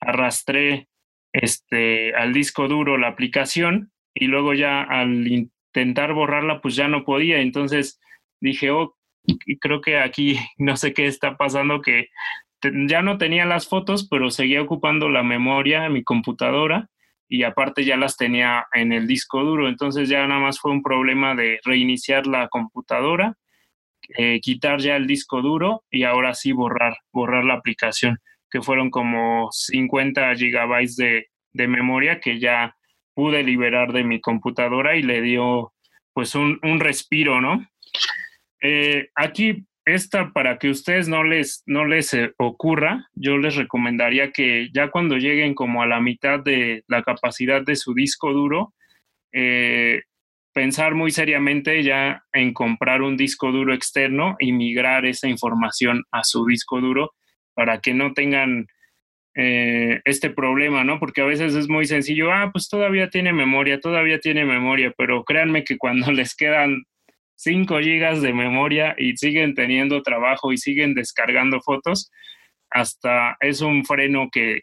arrastré 0.00 0.88
este, 1.32 2.14
al 2.14 2.32
disco 2.32 2.68
duro 2.68 2.98
la 2.98 3.08
aplicación 3.08 3.92
y 4.14 4.26
luego 4.26 4.54
ya 4.54 4.82
al 4.82 5.26
intentar 5.28 6.12
borrarla 6.12 6.60
pues 6.60 6.76
ya 6.76 6.88
no 6.88 7.04
podía. 7.04 7.40
Entonces 7.40 8.00
dije, 8.40 8.70
oh, 8.70 8.96
creo 9.60 9.80
que 9.80 9.98
aquí 9.98 10.38
no 10.58 10.76
sé 10.76 10.92
qué 10.92 11.06
está 11.06 11.36
pasando, 11.36 11.80
que 11.80 12.08
ya 12.86 13.02
no 13.02 13.18
tenía 13.18 13.44
las 13.44 13.68
fotos, 13.68 14.06
pero 14.08 14.30
seguía 14.30 14.62
ocupando 14.62 15.08
la 15.08 15.22
memoria 15.22 15.86
en 15.86 15.92
mi 15.92 16.04
computadora 16.04 16.88
y 17.28 17.42
aparte 17.42 17.84
ya 17.84 17.96
las 17.96 18.16
tenía 18.16 18.66
en 18.72 18.92
el 18.92 19.06
disco 19.06 19.42
duro. 19.42 19.68
Entonces 19.68 20.08
ya 20.08 20.26
nada 20.26 20.40
más 20.40 20.60
fue 20.60 20.70
un 20.70 20.82
problema 20.82 21.34
de 21.34 21.58
reiniciar 21.64 22.26
la 22.26 22.48
computadora, 22.48 23.36
eh, 24.16 24.40
quitar 24.40 24.80
ya 24.80 24.96
el 24.96 25.06
disco 25.06 25.42
duro 25.42 25.84
y 25.90 26.04
ahora 26.04 26.34
sí 26.34 26.52
borrar, 26.52 26.96
borrar 27.12 27.44
la 27.44 27.54
aplicación, 27.54 28.18
que 28.50 28.62
fueron 28.62 28.90
como 28.90 29.48
50 29.50 30.34
gigabytes 30.36 30.96
de, 30.96 31.26
de 31.52 31.68
memoria 31.68 32.20
que 32.20 32.38
ya 32.38 32.76
pude 33.14 33.42
liberar 33.42 33.92
de 33.92 34.04
mi 34.04 34.20
computadora 34.20 34.94
y 34.96 35.02
le 35.02 35.22
dio 35.22 35.72
pues 36.12 36.34
un, 36.34 36.58
un 36.62 36.80
respiro, 36.80 37.40
¿no? 37.40 37.66
Eh, 38.62 39.08
aquí 39.14 39.66
esta, 39.86 40.32
para 40.32 40.58
que 40.58 40.68
ustedes 40.68 41.08
no 41.08 41.22
les, 41.22 41.62
no 41.64 41.86
les 41.86 42.12
eh, 42.12 42.32
ocurra, 42.38 43.08
yo 43.14 43.38
les 43.38 43.54
recomendaría 43.54 44.32
que 44.32 44.68
ya 44.74 44.90
cuando 44.90 45.16
lleguen 45.16 45.54
como 45.54 45.80
a 45.80 45.86
la 45.86 46.00
mitad 46.00 46.40
de 46.40 46.82
la 46.88 47.04
capacidad 47.04 47.62
de 47.62 47.76
su 47.76 47.94
disco 47.94 48.32
duro, 48.32 48.74
eh, 49.32 50.02
pensar 50.52 50.94
muy 50.94 51.12
seriamente 51.12 51.84
ya 51.84 52.24
en 52.32 52.52
comprar 52.52 53.00
un 53.00 53.16
disco 53.16 53.52
duro 53.52 53.72
externo 53.72 54.36
y 54.40 54.52
migrar 54.52 55.06
esa 55.06 55.28
información 55.28 56.02
a 56.10 56.24
su 56.24 56.44
disco 56.46 56.80
duro 56.80 57.12
para 57.54 57.80
que 57.80 57.94
no 57.94 58.12
tengan 58.12 58.66
eh, 59.36 60.00
este 60.04 60.30
problema, 60.30 60.82
¿no? 60.82 60.98
Porque 60.98 61.20
a 61.20 61.26
veces 61.26 61.54
es 61.54 61.68
muy 61.68 61.86
sencillo, 61.86 62.32
ah, 62.32 62.50
pues 62.52 62.68
todavía 62.68 63.08
tiene 63.08 63.32
memoria, 63.32 63.78
todavía 63.80 64.18
tiene 64.18 64.44
memoria, 64.44 64.92
pero 64.96 65.22
créanme 65.22 65.62
que 65.62 65.78
cuando 65.78 66.10
les 66.12 66.34
quedan 66.34 66.82
5 67.36 67.80
gigas 67.80 68.22
de 68.22 68.32
memoria 68.32 68.94
y 68.98 69.16
siguen 69.16 69.54
teniendo 69.54 70.02
trabajo 70.02 70.52
y 70.52 70.58
siguen 70.58 70.94
descargando 70.94 71.60
fotos, 71.60 72.10
hasta 72.70 73.36
es 73.40 73.60
un 73.60 73.84
freno 73.84 74.28
que, 74.30 74.62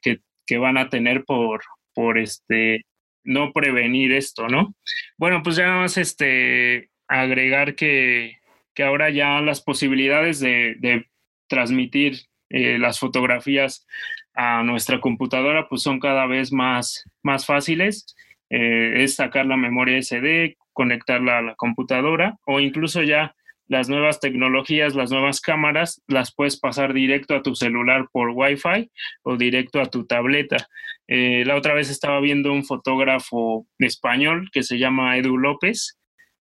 van 0.59 0.77
a 0.77 0.89
tener 0.89 1.23
por, 1.23 1.61
por 1.93 2.19
este, 2.19 2.85
no 3.23 3.53
prevenir 3.53 4.11
esto, 4.11 4.47
¿no? 4.47 4.75
Bueno, 5.17 5.41
pues 5.41 5.55
ya 5.55 5.71
más 5.71 5.97
este, 5.97 6.89
agregar 7.07 7.75
que, 7.75 8.37
ahora 8.79 9.09
ya 9.09 9.39
las 9.41 9.61
posibilidades 9.61 10.39
de, 10.39 11.05
transmitir 11.47 12.21
eh, 12.49 12.79
las 12.79 12.99
fotografías 12.99 13.85
a 14.33 14.63
nuestra 14.63 14.99
computadora 14.99 15.67
pues 15.69 15.83
son 15.83 15.99
cada 15.99 16.25
vez 16.25 16.51
más, 16.51 17.03
más 17.21 17.45
fáciles. 17.45 18.15
Eh, 18.49 19.03
es 19.03 19.15
sacar 19.15 19.45
la 19.45 19.57
memoria 19.57 20.01
SD, 20.01 20.57
conectarla 20.73 21.37
a 21.37 21.41
la 21.41 21.55
computadora 21.55 22.37
o 22.45 22.59
incluso 22.59 23.01
ya 23.03 23.35
las 23.67 23.89
nuevas 23.89 24.19
tecnologías, 24.19 24.95
las 24.95 25.11
nuevas 25.11 25.39
cámaras, 25.39 26.01
las 26.07 26.33
puedes 26.33 26.59
pasar 26.59 26.93
directo 26.93 27.35
a 27.35 27.41
tu 27.41 27.55
celular 27.55 28.07
por 28.11 28.29
Wi-Fi 28.29 28.91
o 29.23 29.37
directo 29.37 29.79
a 29.81 29.85
tu 29.85 30.05
tableta. 30.05 30.67
Eh, 31.07 31.43
la 31.45 31.55
otra 31.55 31.73
vez 31.73 31.89
estaba 31.89 32.19
viendo 32.19 32.51
un 32.51 32.65
fotógrafo 32.65 33.67
español 33.79 34.49
que 34.51 34.63
se 34.63 34.77
llama 34.77 35.17
Edu 35.17 35.37
López, 35.37 35.97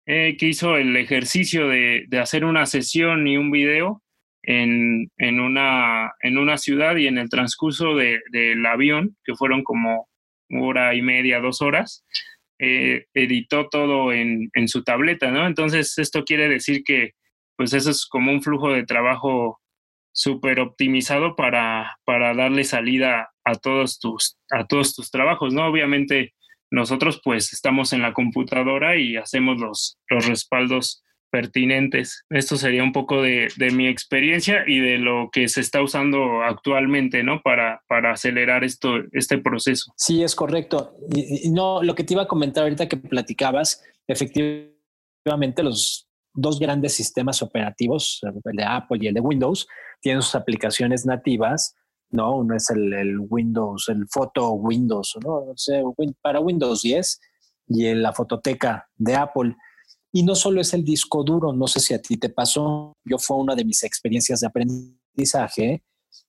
eh, 0.07 0.37
que 0.39 0.47
hizo 0.47 0.77
el 0.77 0.97
ejercicio 0.97 1.69
de, 1.69 2.07
hacer 2.21 2.45
una 2.45 2.67
sesión 2.67 3.27
y 3.27 3.37
un 3.37 3.51
video 3.51 4.03
en, 4.43 5.11
una, 5.19 6.13
en 6.21 6.39
una 6.39 6.59
ciudad 6.59 6.97
y 6.97 7.09
en 7.09 7.19
el 7.19 7.29
transcurso 7.29 7.97
del 7.97 8.67
avión, 8.67 9.17
que 9.25 9.35
fueron 9.35 9.65
como 9.65 10.09
hora 10.51 10.95
y 10.95 11.03
media, 11.03 11.41
dos 11.41 11.61
horas, 11.61 12.05
eh, 12.59 13.07
editó 13.15 13.69
todo 13.69 14.13
en, 14.13 14.51
su 14.67 14.83
tableta, 14.83 15.31
¿no? 15.31 15.47
Entonces, 15.47 15.99
esto 15.99 16.25
quiere 16.25 16.49
decir 16.49 16.83
que, 16.85 17.13
pues, 17.57 17.73
eso 17.73 17.91
es 17.91 18.07
como 18.07 18.33
un 18.33 18.43
flujo 18.43 18.73
de 18.73 18.85
trabajo 18.85 19.61
súper 20.13 20.61
optimizado 20.61 21.37
para, 21.37 21.99
para 22.05 22.35
darle 22.35 22.65
salida 22.65 23.31
a 23.45 23.55
todos, 23.57 23.99
tus, 23.99 24.39
a 24.51 24.67
todos 24.67 24.95
tus 24.95 25.11
trabajos, 25.11 25.53
¿no? 25.53 25.67
Obviamente, 25.67 26.35
nosotros, 26.71 27.21
pues, 27.23 27.53
estamos 27.53 27.93
en 27.93 28.03
la 28.03 28.13
computadora 28.13 28.97
y 28.97 29.17
hacemos 29.17 29.59
los, 29.59 29.99
los 30.09 30.27
respaldos 30.27 31.05
pertinentes. 31.37 32.25
Esto 32.31 32.57
sería 32.57 32.83
un 32.83 32.93
poco 32.93 33.21
de, 33.21 33.51
mi 33.75 33.89
experiencia 33.89 34.65
y 34.67 34.81
de 34.81 34.97
lo 34.97 35.29
que 35.31 35.49
se 35.49 35.61
está 35.61 35.83
usando 35.83 36.41
actualmente, 36.43 37.23
¿no? 37.23 37.43
Para, 37.43 37.83
para 37.89 38.13
acelerar 38.13 38.65
esto, 38.65 38.95
este 39.13 39.37
proceso. 39.37 39.93
Sí, 39.99 40.23
es 40.23 40.35
correcto. 40.35 40.95
Y, 41.15 41.51
no, 41.51 41.83
lo 41.83 41.95
que 41.95 42.05
te 42.05 42.15
iba 42.15 42.23
a 42.23 42.27
comentar 42.27 42.63
ahorita 42.63 42.89
que 42.89 42.97
platicabas, 42.97 43.83
efectivamente 44.09 45.63
los 45.63 46.09
dos 46.33 46.59
grandes 46.59 46.95
sistemas 46.95 47.43
operativos, 47.43 48.23
el 48.23 48.57
de 48.57 48.65
Apple 48.65 48.99
y 49.03 49.09
el 49.09 49.15
de 49.15 49.21
Windows, 49.21 49.67
tienen 50.01 50.23
sus 50.23 50.37
aplicaciones 50.37 51.05
nativas, 51.05 51.75
¿no? 52.09 52.35
Uno 52.37 52.57
es 52.57 52.71
el, 52.71 53.19
Windows, 53.29 53.91
el 53.91 54.07
Photo 54.09 54.53
Windows, 54.53 55.19
¿no? 55.23 55.53
para 56.23 56.41
Windows 56.41 56.81
10 56.81 57.21
y 57.69 57.89
en 57.89 58.01
la 58.01 58.15
fototeca 58.15 58.89
de 58.97 59.17
Apple. 59.17 59.55
Y 60.17 60.23
no 60.23 60.35
solo 60.35 60.63
es 60.63 60.73
el 60.73 60.83
disco 60.83 61.23
duro, 61.23 61.53
no 61.53 61.67
sé 61.67 61.79
si 61.79 61.93
a 61.93 62.01
ti 62.01 62.17
te 62.17 62.31
pasó, 62.31 62.95
yo 63.05 63.19
fue 63.19 63.37
una 63.37 63.55
de 63.55 63.67
mis 63.67 63.83
experiencias 63.83 64.41
de 64.41 64.47
aprendizaje, 64.47 65.83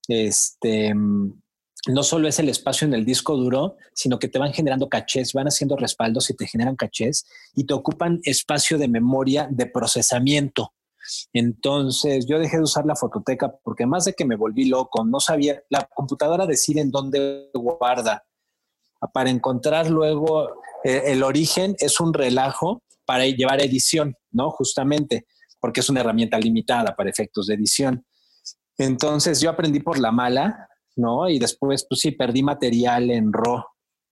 este, 0.10 0.94
no 0.94 2.04
solo 2.04 2.28
es 2.28 2.38
el 2.40 2.50
espacio 2.50 2.86
en 2.86 2.94
el 2.94 3.06
disco 3.06 3.38
duro, 3.38 3.78
sino 3.94 4.20
que 4.20 4.28
te 4.28 4.40
van 4.40 4.52
generando 4.52 4.90
cachés, 4.90 5.32
van 5.32 5.48
haciendo 5.48 5.78
respaldos 5.78 6.30
y 6.30 6.36
te 6.36 6.48
generan 6.48 6.76
cachés 6.76 7.26
y 7.56 7.66
te 7.66 7.74
ocupan 7.74 8.20
espacio 8.24 8.78
de 8.78 8.90
memoria 8.90 9.48
de 9.50 9.68
procesamiento. 9.68 10.74
Entonces 11.32 12.26
yo 12.28 12.40
dejé 12.40 12.58
de 12.58 12.64
usar 12.64 12.86
la 12.86 12.98
fototeca 12.98 13.56
porque 13.64 13.86
más 13.86 14.04
de 14.04 14.12
que 14.12 14.26
me 14.26 14.36
volví 14.36 14.66
loco, 14.66 15.06
no 15.06 15.22
sabía, 15.22 15.64
la 15.70 15.88
computadora 15.96 16.46
decide 16.46 16.82
en 16.82 16.92
dónde 16.92 17.52
guarda. 17.54 18.26
Para 19.14 19.30
encontrar 19.30 19.90
luego 19.90 20.50
eh, 20.84 21.04
el 21.06 21.24
origen 21.24 21.78
es 21.80 22.02
un 22.02 22.14
relajo 22.14 22.82
para 23.08 23.26
llevar 23.26 23.62
edición, 23.62 24.16
¿no? 24.32 24.52
Justamente, 24.52 25.26
porque 25.60 25.80
es 25.80 25.90
una 25.90 26.02
herramienta 26.02 26.38
limitada 26.38 26.94
para 26.96 27.10
efectos 27.10 27.48
de 27.48 27.56
edición. 27.56 28.06
Entonces 28.78 29.40
yo 29.40 29.50
aprendí 29.50 29.80
por 29.80 29.98
la 29.98 30.12
mala, 30.12 30.68
¿no? 30.98 31.30
Y 31.30 31.40
después, 31.40 31.88
pues 31.90 32.02
sí, 32.02 32.12
perdí 32.12 32.44
material 32.44 33.10
en 33.10 33.32
RAW 33.32 33.64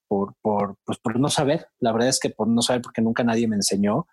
por, 0.07 0.35
por, 0.41 0.77
pues 0.85 0.97
por 0.99 1.19
no 1.19 1.29
saber. 1.29 1.67
La 1.79 1.91
verdad 1.91 2.07
es 2.07 2.19
que 2.19 2.29
por 2.29 2.47
no 2.47 2.61
saber, 2.61 2.81
porque 2.81 3.01
nunca 3.01 3.23
nadie 3.23 3.47
me 3.47 3.57
enseñó 3.57 4.07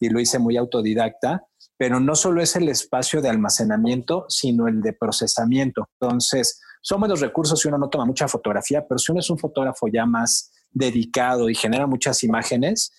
y 0.00 0.08
lo 0.08 0.20
hice 0.20 0.40
muy 0.40 0.56
autodidacta. 0.56 1.46
Pero 1.78 2.00
no 2.00 2.16
solo 2.16 2.42
es 2.42 2.56
el 2.56 2.68
espacio 2.68 3.22
de 3.22 3.28
almacenamiento, 3.28 4.26
sino 4.28 4.66
el 4.66 4.82
de 4.82 4.92
procesamiento. 4.92 5.88
Entonces, 6.00 6.60
son 6.82 6.98
buenos 6.98 7.20
recursos 7.20 7.60
si 7.60 7.68
uno 7.68 7.78
no 7.78 7.88
toma 7.88 8.04
mucha 8.04 8.26
fotografía, 8.26 8.84
pero 8.86 8.98
si 8.98 9.12
uno 9.12 9.20
es 9.20 9.30
un 9.30 9.38
fotógrafo 9.38 9.86
ya 9.86 10.04
más 10.04 10.50
dedicado 10.70 11.48
y 11.48 11.54
genera 11.54 11.86
muchas 11.86 12.24
imágenes, 12.24 12.92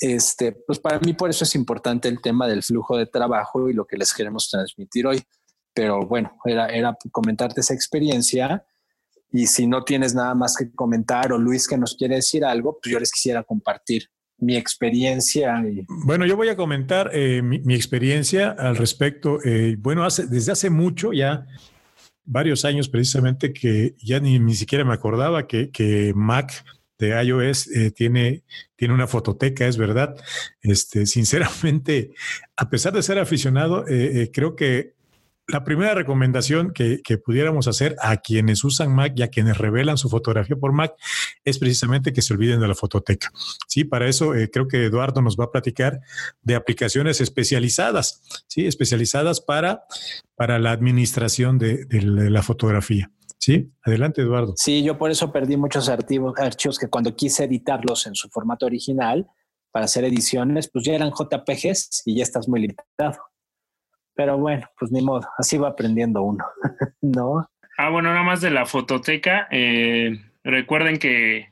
este, 0.00 0.52
pues 0.52 0.78
para 0.78 0.98
mí 1.00 1.12
por 1.12 1.30
eso 1.30 1.44
es 1.44 1.54
importante 1.54 2.08
el 2.08 2.20
tema 2.20 2.46
del 2.46 2.62
flujo 2.62 2.96
de 2.96 3.06
trabajo 3.06 3.68
y 3.68 3.74
lo 3.74 3.86
que 3.86 3.96
les 3.96 4.12
queremos 4.12 4.50
transmitir 4.50 5.06
hoy. 5.06 5.22
Pero 5.74 6.06
bueno, 6.06 6.38
era, 6.44 6.66
era 6.66 6.96
comentarte 7.10 7.60
esa 7.60 7.74
experiencia 7.74 8.64
y 9.32 9.46
si 9.46 9.66
no 9.66 9.82
tienes 9.82 10.14
nada 10.14 10.34
más 10.34 10.56
que 10.56 10.70
comentar 10.72 11.32
o 11.32 11.38
Luis 11.38 11.66
que 11.66 11.78
nos 11.78 11.96
quiere 11.96 12.16
decir 12.16 12.44
algo, 12.44 12.78
pues 12.82 12.92
yo 12.92 13.00
les 13.00 13.10
quisiera 13.10 13.42
compartir 13.42 14.08
mi 14.38 14.56
experiencia. 14.56 15.64
Bueno, 16.04 16.26
yo 16.26 16.36
voy 16.36 16.48
a 16.48 16.56
comentar 16.56 17.10
eh, 17.12 17.40
mi, 17.42 17.74
experiencia 17.74 18.50
al 18.50 18.76
respecto. 18.76 19.38
Eh, 19.44 19.76
bueno, 19.78 20.04
hace, 20.04 20.26
desde 20.26 20.52
hace 20.52 20.68
mucho, 20.68 21.12
ya 21.12 21.46
varios 22.24 22.64
años 22.64 22.88
precisamente, 22.88 23.52
que 23.52 23.94
ya 23.98 24.20
ni, 24.20 24.38
ni 24.38 24.54
siquiera 24.54 24.84
me 24.84 24.92
acordaba 24.92 25.46
que, 25.46 25.70
que 25.70 26.12
Mac 26.14 26.64
de 27.06 27.22
iOS 27.22 27.68
eh, 27.68 27.90
tiene, 27.90 28.42
tiene 28.76 28.94
una 28.94 29.06
fototeca, 29.06 29.66
es 29.66 29.76
verdad. 29.76 30.16
Este, 30.62 31.06
sinceramente, 31.06 32.12
a 32.56 32.68
pesar 32.70 32.92
de 32.92 33.02
ser 33.02 33.18
aficionado, 33.18 33.84
creo 34.32 34.56
que 34.56 34.94
la 35.48 35.64
primera 35.64 35.94
recomendación 35.94 36.72
que, 36.72 37.02
pudiéramos 37.18 37.66
hacer 37.68 37.96
a 38.00 38.16
quienes 38.16 38.64
usan 38.64 38.94
Mac 38.94 39.12
y 39.16 39.22
a 39.22 39.28
quienes 39.28 39.58
revelan 39.58 39.98
su 39.98 40.08
fotografía 40.08 40.56
por 40.56 40.72
Mac 40.72 40.94
es 41.44 41.58
precisamente 41.58 42.12
que 42.12 42.22
se 42.22 42.32
olviden 42.32 42.60
de 42.60 42.68
la 42.68 42.74
fototeca. 42.74 43.30
Sí, 43.66 43.84
para 43.84 44.08
eso 44.08 44.34
eh, 44.34 44.50
creo 44.50 44.68
que 44.68 44.84
Eduardo 44.84 45.20
nos 45.20 45.36
va 45.36 45.44
a 45.44 45.50
platicar 45.50 46.00
de 46.42 46.54
aplicaciones 46.54 47.20
especializadas, 47.20 48.22
sí, 48.46 48.66
especializadas 48.66 49.40
para, 49.40 49.84
para 50.36 50.58
la 50.58 50.70
administración 50.70 51.58
de, 51.58 51.86
la 51.90 52.42
fotografía. 52.42 53.10
Sí, 53.42 53.72
adelante 53.82 54.22
Eduardo. 54.22 54.54
Sí, 54.54 54.84
yo 54.84 54.96
por 54.96 55.10
eso 55.10 55.32
perdí 55.32 55.56
muchos 55.56 55.88
archivos, 55.88 56.38
archivos 56.38 56.78
que 56.78 56.86
cuando 56.86 57.16
quise 57.16 57.42
editarlos 57.42 58.06
en 58.06 58.14
su 58.14 58.28
formato 58.28 58.66
original 58.66 59.26
para 59.72 59.86
hacer 59.86 60.04
ediciones, 60.04 60.70
pues 60.72 60.84
ya 60.84 60.94
eran 60.94 61.10
JPGs 61.10 62.02
y 62.06 62.18
ya 62.18 62.22
estás 62.22 62.48
muy 62.48 62.60
limitado. 62.60 63.18
Pero 64.14 64.38
bueno, 64.38 64.64
pues 64.78 64.92
ni 64.92 65.02
modo, 65.02 65.28
así 65.38 65.58
va 65.58 65.70
aprendiendo 65.70 66.22
uno, 66.22 66.44
¿no? 67.00 67.50
Ah, 67.78 67.90
bueno, 67.90 68.10
nada 68.10 68.22
más 68.22 68.42
de 68.42 68.50
la 68.52 68.64
fototeca. 68.64 69.48
Eh, 69.50 70.20
recuerden 70.44 71.00
que 71.00 71.48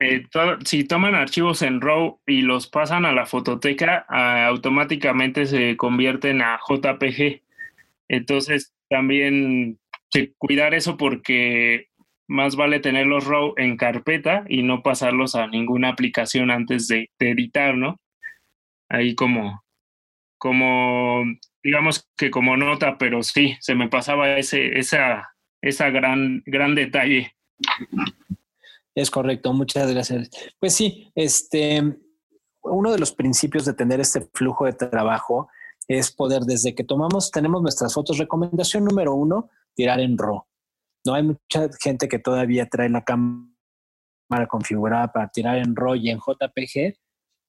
eh, 0.00 0.24
si 0.64 0.84
toman 0.84 1.14
archivos 1.14 1.60
en 1.60 1.82
RAW 1.82 2.18
y 2.24 2.40
los 2.40 2.66
pasan 2.66 3.04
a 3.04 3.12
la 3.12 3.26
fototeca, 3.26 4.06
ah, 4.08 4.46
automáticamente 4.46 5.44
se 5.44 5.76
convierten 5.76 6.40
a 6.40 6.58
JPG. 6.66 7.42
Entonces, 8.08 8.72
también 8.88 9.78
cuidar 10.38 10.74
eso 10.74 10.96
porque 10.96 11.88
más 12.26 12.56
vale 12.56 12.80
tenerlos 12.80 13.26
RAW 13.26 13.54
en 13.56 13.76
carpeta 13.76 14.44
y 14.48 14.62
no 14.62 14.82
pasarlos 14.82 15.34
a 15.34 15.46
ninguna 15.46 15.90
aplicación 15.90 16.50
antes 16.50 16.88
de, 16.88 17.10
de 17.18 17.30
editar, 17.30 17.76
¿no? 17.76 18.00
Ahí 18.88 19.14
como, 19.14 19.64
como 20.38 21.24
digamos 21.62 22.08
que 22.16 22.30
como 22.30 22.56
nota, 22.56 22.98
pero 22.98 23.22
sí, 23.22 23.56
se 23.60 23.74
me 23.74 23.88
pasaba 23.88 24.36
ese, 24.38 24.78
esa, 24.78 25.34
esa 25.62 25.90
gran, 25.90 26.42
gran 26.46 26.74
detalle. 26.74 27.34
Es 28.94 29.10
correcto, 29.10 29.52
muchas 29.52 29.90
gracias. 29.90 30.30
Pues 30.60 30.74
sí, 30.74 31.10
este, 31.14 31.82
uno 32.62 32.92
de 32.92 32.98
los 32.98 33.12
principios 33.12 33.64
de 33.64 33.74
tener 33.74 34.00
este 34.00 34.28
flujo 34.32 34.66
de 34.66 34.74
trabajo 34.74 35.48
es 35.88 36.12
poder, 36.12 36.42
desde 36.42 36.74
que 36.74 36.84
tomamos, 36.84 37.30
tenemos 37.30 37.60
nuestras 37.62 37.92
fotos, 37.94 38.18
recomendación 38.18 38.84
número 38.84 39.14
uno, 39.14 39.50
tirar 39.74 40.00
en 40.00 40.16
RAW. 40.18 40.44
No 41.06 41.14
hay 41.14 41.22
mucha 41.22 41.68
gente 41.82 42.08
que 42.08 42.18
todavía 42.18 42.68
trae 42.68 42.88
la 42.88 43.04
cámara 43.04 44.46
configurada 44.48 45.12
para 45.12 45.28
tirar 45.28 45.58
en 45.58 45.76
RAW 45.76 45.96
y 45.96 46.10
en 46.10 46.18
JPG, 46.18 46.98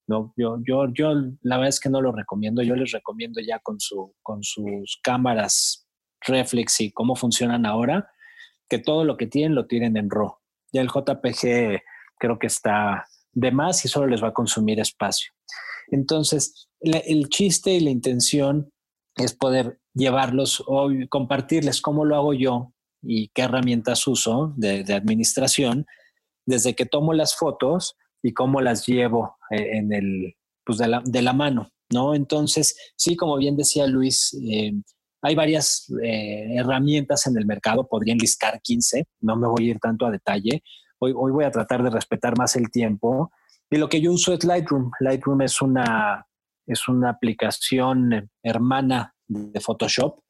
no, 0.08 0.32
yo, 0.36 0.58
yo, 0.66 0.86
yo 0.92 1.14
la 1.42 1.56
verdad 1.56 1.70
es 1.70 1.80
que 1.80 1.88
no 1.88 2.00
lo 2.00 2.12
recomiendo. 2.12 2.62
Yo 2.62 2.76
les 2.76 2.92
recomiendo 2.92 3.40
ya 3.40 3.58
con, 3.58 3.80
su, 3.80 4.14
con 4.22 4.42
sus 4.42 5.00
cámaras 5.02 5.88
reflex 6.20 6.80
y 6.80 6.92
cómo 6.92 7.16
funcionan 7.16 7.66
ahora, 7.66 8.08
que 8.68 8.78
todo 8.78 9.04
lo 9.04 9.16
que 9.16 9.26
tienen 9.26 9.54
lo 9.54 9.66
tienen 9.66 9.96
en 9.96 10.10
RAW. 10.10 10.36
Ya 10.72 10.80
el 10.80 10.88
JPG 10.88 11.82
creo 12.18 12.38
que 12.38 12.46
está 12.46 13.06
de 13.32 13.50
más 13.50 13.84
y 13.84 13.88
solo 13.88 14.06
les 14.06 14.22
va 14.22 14.28
a 14.28 14.34
consumir 14.34 14.80
espacio. 14.80 15.32
Entonces, 15.88 16.68
el 16.80 17.28
chiste 17.28 17.72
y 17.72 17.80
la 17.80 17.90
intención 17.90 18.72
es 19.16 19.34
poder 19.34 19.80
llevarlos 19.96 20.62
o 20.66 20.90
compartirles 21.08 21.80
cómo 21.80 22.04
lo 22.04 22.16
hago 22.16 22.34
yo 22.34 22.72
y 23.02 23.28
qué 23.28 23.42
herramientas 23.42 24.06
uso 24.06 24.52
de, 24.56 24.84
de 24.84 24.94
administración 24.94 25.86
desde 26.46 26.74
que 26.74 26.86
tomo 26.86 27.12
las 27.12 27.34
fotos 27.34 27.96
y 28.22 28.32
cómo 28.32 28.60
las 28.60 28.86
llevo 28.86 29.36
eh, 29.50 29.78
en 29.78 29.92
el, 29.92 30.34
pues 30.64 30.78
de 30.78 30.88
la, 30.88 31.02
de 31.04 31.22
la, 31.22 31.32
mano, 31.32 31.70
¿no? 31.92 32.14
Entonces, 32.14 32.76
sí, 32.96 33.16
como 33.16 33.36
bien 33.36 33.56
decía 33.56 33.86
Luis, 33.86 34.36
eh, 34.48 34.72
hay 35.22 35.34
varias 35.34 35.90
eh, 36.02 36.56
herramientas 36.56 37.26
en 37.26 37.36
el 37.36 37.46
mercado, 37.46 37.86
podrían 37.86 38.18
listar 38.18 38.60
15, 38.60 39.04
no 39.20 39.36
me 39.36 39.48
voy 39.48 39.68
a 39.68 39.70
ir 39.72 39.78
tanto 39.80 40.06
a 40.06 40.10
detalle. 40.10 40.62
Hoy, 40.98 41.12
hoy 41.16 41.32
voy 41.32 41.44
a 41.44 41.50
tratar 41.50 41.82
de 41.82 41.90
respetar 41.90 42.36
más 42.38 42.56
el 42.56 42.70
tiempo. 42.70 43.30
Y 43.70 43.76
lo 43.76 43.88
que 43.88 44.00
yo 44.00 44.12
uso 44.12 44.32
es 44.32 44.44
Lightroom. 44.44 44.90
Lightroom 45.00 45.42
es 45.42 45.60
una, 45.60 46.26
es 46.66 46.88
una 46.88 47.10
aplicación 47.10 48.30
hermana 48.42 49.15
de 49.28 49.60
Photoshop, 49.60 50.20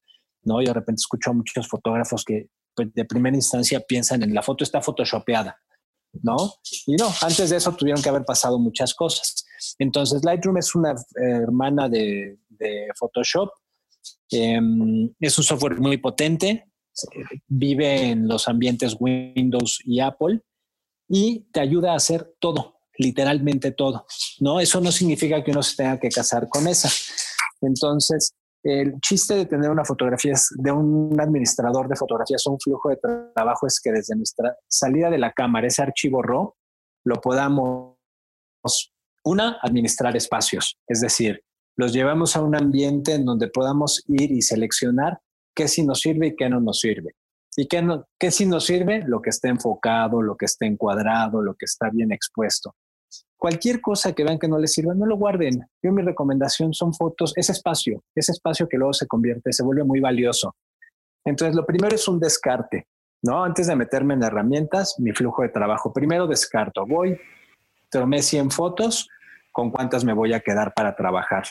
¿no? 0.42 0.62
Y 0.62 0.66
de 0.66 0.72
repente 0.72 1.00
escucho 1.00 1.30
a 1.30 1.34
muchos 1.34 1.68
fotógrafos 1.68 2.24
que 2.24 2.48
pues, 2.74 2.92
de 2.94 3.04
primera 3.04 3.36
instancia 3.36 3.80
piensan 3.80 4.22
en 4.22 4.34
la 4.34 4.42
foto 4.42 4.64
está 4.64 4.80
photoshopeada. 4.80 5.58
¿no? 6.22 6.36
Y 6.86 6.96
no, 6.96 7.12
antes 7.22 7.50
de 7.50 7.56
eso 7.56 7.74
tuvieron 7.74 8.02
que 8.02 8.08
haber 8.08 8.24
pasado 8.24 8.58
muchas 8.58 8.94
cosas. 8.94 9.44
Entonces, 9.78 10.24
Lightroom 10.24 10.58
es 10.58 10.74
una 10.74 10.94
hermana 11.14 11.88
de, 11.88 12.38
Photoshop. 12.98 13.50
Em, 14.30 15.12
es 15.20 15.38
un 15.38 15.44
software 15.44 15.78
muy 15.78 15.98
potente, 15.98 16.72
vive 17.46 18.10
en 18.10 18.26
los 18.26 18.48
ambientes 18.48 18.96
Windows 18.98 19.78
y 19.84 20.00
Apple 20.00 20.40
y 21.08 21.40
te 21.52 21.60
ayuda 21.60 21.92
a 21.92 21.96
hacer 21.96 22.34
todo, 22.40 22.80
literalmente 22.96 23.72
todo, 23.72 24.06
¿no? 24.40 24.58
Eso 24.58 24.80
no 24.80 24.90
significa 24.90 25.44
que 25.44 25.50
uno 25.50 25.62
se 25.62 25.76
tenga 25.76 26.00
que 26.00 26.08
casar 26.08 26.48
con 26.48 26.66
esa. 26.66 26.90
Entonces, 27.60 28.32
el 28.62 29.00
chiste 29.00 29.34
de 29.34 29.46
tener 29.46 29.70
una 29.70 29.84
fotografía, 29.84 30.34
de 30.56 30.72
un 30.72 31.18
administrador 31.20 31.88
de 31.88 31.96
fotografías 31.96 32.46
o 32.46 32.52
un 32.52 32.60
flujo 32.60 32.88
de 32.90 32.98
trabajo 33.34 33.66
es 33.66 33.80
que 33.80 33.92
desde 33.92 34.16
nuestra 34.16 34.56
salida 34.68 35.10
de 35.10 35.18
la 35.18 35.32
cámara, 35.32 35.66
ese 35.66 35.82
archivo 35.82 36.22
RAW, 36.22 36.54
lo 37.04 37.20
podamos, 37.20 37.96
una, 39.24 39.58
administrar 39.62 40.16
espacios, 40.16 40.78
es 40.88 41.00
decir, 41.00 41.42
los 41.76 41.92
llevamos 41.92 42.36
a 42.36 42.42
un 42.42 42.56
ambiente 42.56 43.14
en 43.14 43.24
donde 43.24 43.48
podamos 43.48 44.02
ir 44.08 44.32
y 44.32 44.42
seleccionar 44.42 45.20
qué 45.54 45.68
sí 45.68 45.84
nos 45.84 46.00
sirve 46.00 46.28
y 46.28 46.36
qué 46.36 46.48
no 46.48 46.60
nos 46.60 46.80
sirve. 46.80 47.14
¿Y 47.58 47.68
qué, 47.68 47.80
no, 47.82 48.06
qué 48.18 48.30
sí 48.30 48.44
nos 48.46 48.66
sirve? 48.66 49.02
Lo 49.06 49.22
que 49.22 49.30
está 49.30 49.48
enfocado, 49.48 50.20
lo 50.20 50.36
que 50.36 50.44
está 50.44 50.66
encuadrado, 50.66 51.40
lo 51.40 51.54
que 51.54 51.64
está 51.64 51.88
bien 51.90 52.12
expuesto 52.12 52.74
cualquier 53.36 53.80
cosa 53.80 54.12
que 54.12 54.24
vean 54.24 54.38
que 54.38 54.48
no 54.48 54.58
les 54.58 54.72
sirva, 54.72 54.94
no 54.94 55.06
lo 55.06 55.16
guarden. 55.16 55.64
Yo 55.82 55.92
mi 55.92 56.02
recomendación 56.02 56.72
son 56.72 56.94
fotos, 56.94 57.32
ese 57.36 57.52
espacio, 57.52 58.02
ese 58.14 58.32
espacio 58.32 58.68
que 58.68 58.76
luego 58.76 58.92
se 58.92 59.06
convierte, 59.06 59.52
se 59.52 59.62
vuelve 59.62 59.84
muy 59.84 60.00
valioso. 60.00 60.56
Entonces, 61.24 61.56
lo 61.56 61.66
primero 61.66 61.94
es 61.94 62.06
un 62.08 62.18
descarte, 62.20 62.86
¿no? 63.22 63.44
Antes 63.44 63.66
de 63.66 63.76
meterme 63.76 64.14
en 64.14 64.22
herramientas, 64.22 64.96
mi 64.98 65.12
flujo 65.12 65.42
de 65.42 65.48
trabajo. 65.48 65.92
Primero 65.92 66.26
descarto, 66.26 66.86
voy, 66.86 67.18
tomé 67.90 68.22
100 68.22 68.50
fotos, 68.50 69.08
¿con 69.52 69.70
cuántas 69.70 70.04
me 70.04 70.12
voy 70.12 70.32
a 70.32 70.40
quedar 70.40 70.72
para 70.74 70.94
trabajar? 70.94 71.44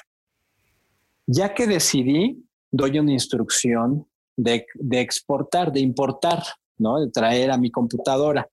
Ya 1.27 1.53
que 1.53 1.67
decidí, 1.67 2.45
doy 2.71 2.99
una 2.99 3.11
instrucción 3.11 4.07
de, 4.37 4.65
de 4.75 5.01
exportar, 5.01 5.71
de 5.71 5.81
importar, 5.81 6.43
¿no? 6.77 6.99
De 6.99 7.11
traer 7.11 7.51
a 7.51 7.57
mi 7.57 7.71
computadora 7.71 8.47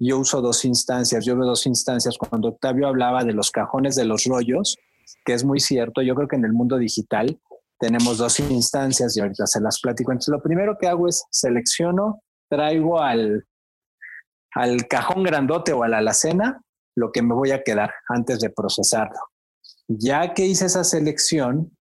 yo 0.00 0.18
uso 0.18 0.40
dos 0.40 0.64
instancias, 0.64 1.24
yo 1.26 1.36
veo 1.36 1.46
dos 1.46 1.66
instancias. 1.66 2.16
Cuando 2.16 2.48
Octavio 2.48 2.88
hablaba 2.88 3.22
de 3.22 3.34
los 3.34 3.50
cajones 3.50 3.94
de 3.96 4.06
los 4.06 4.24
rollos, 4.24 4.78
que 5.24 5.34
es 5.34 5.44
muy 5.44 5.60
cierto, 5.60 6.00
yo 6.00 6.14
creo 6.14 6.26
que 6.26 6.36
en 6.36 6.46
el 6.46 6.54
mundo 6.54 6.78
digital 6.78 7.38
tenemos 7.78 8.16
dos 8.16 8.40
instancias 8.40 9.16
y 9.16 9.20
ahorita 9.20 9.46
se 9.46 9.60
las 9.60 9.78
platico. 9.80 10.10
Entonces, 10.10 10.32
lo 10.32 10.42
primero 10.42 10.78
que 10.80 10.88
hago 10.88 11.06
es 11.06 11.24
selecciono, 11.30 12.22
traigo 12.48 13.00
al, 13.00 13.44
al 14.54 14.88
cajón 14.88 15.22
grandote 15.22 15.72
o 15.74 15.82
a 15.82 15.88
la 15.88 15.98
alacena 15.98 16.62
lo 16.96 17.12
que 17.12 17.22
me 17.22 17.34
voy 17.34 17.50
a 17.50 17.62
quedar 17.62 17.92
antes 18.08 18.40
de 18.40 18.50
procesarlo. 18.50 19.20
Ya 19.86 20.32
que 20.32 20.46
hice 20.46 20.66
esa 20.66 20.84
selección, 20.84 21.76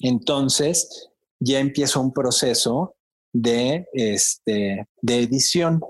entonces 0.00 1.10
ya 1.40 1.58
empiezo 1.58 2.00
un 2.00 2.12
proceso 2.12 2.94
de, 3.32 3.86
este, 3.92 4.86
de 5.02 5.18
edición 5.18 5.80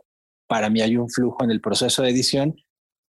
para 0.47 0.71
mí 0.71 0.81
hay 0.81 0.97
un 0.97 1.09
flujo 1.09 1.45
en 1.45 1.51
el 1.51 1.61
proceso 1.61 2.03
de 2.03 2.11
edición 2.11 2.55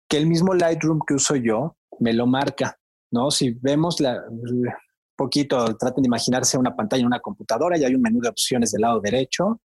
que 0.09 0.16
el 0.16 0.27
mismo 0.27 0.55
Lightroom 0.55 1.01
que 1.07 1.14
uso 1.14 1.37
yo 1.37 1.77
me 2.01 2.12
lo 2.12 2.27
marca, 2.27 2.79
¿no? 3.12 3.31
Si 3.31 3.51
vemos 3.51 4.01
la, 4.01 4.23
poquito, 5.16 5.77
traten 5.77 6.03
de 6.03 6.09
imaginarse 6.09 6.57
una 6.57 6.75
pantalla 6.75 7.03
en 7.03 7.07
una 7.07 7.21
computadora 7.21 7.77
y 7.77 7.85
hay 7.85 7.95
un 7.95 8.01
menú 8.01 8.21
de 8.21 8.31
opciones 8.31 8.73
del 8.73 8.81
lado 8.81 9.01
derecho. 9.01 9.61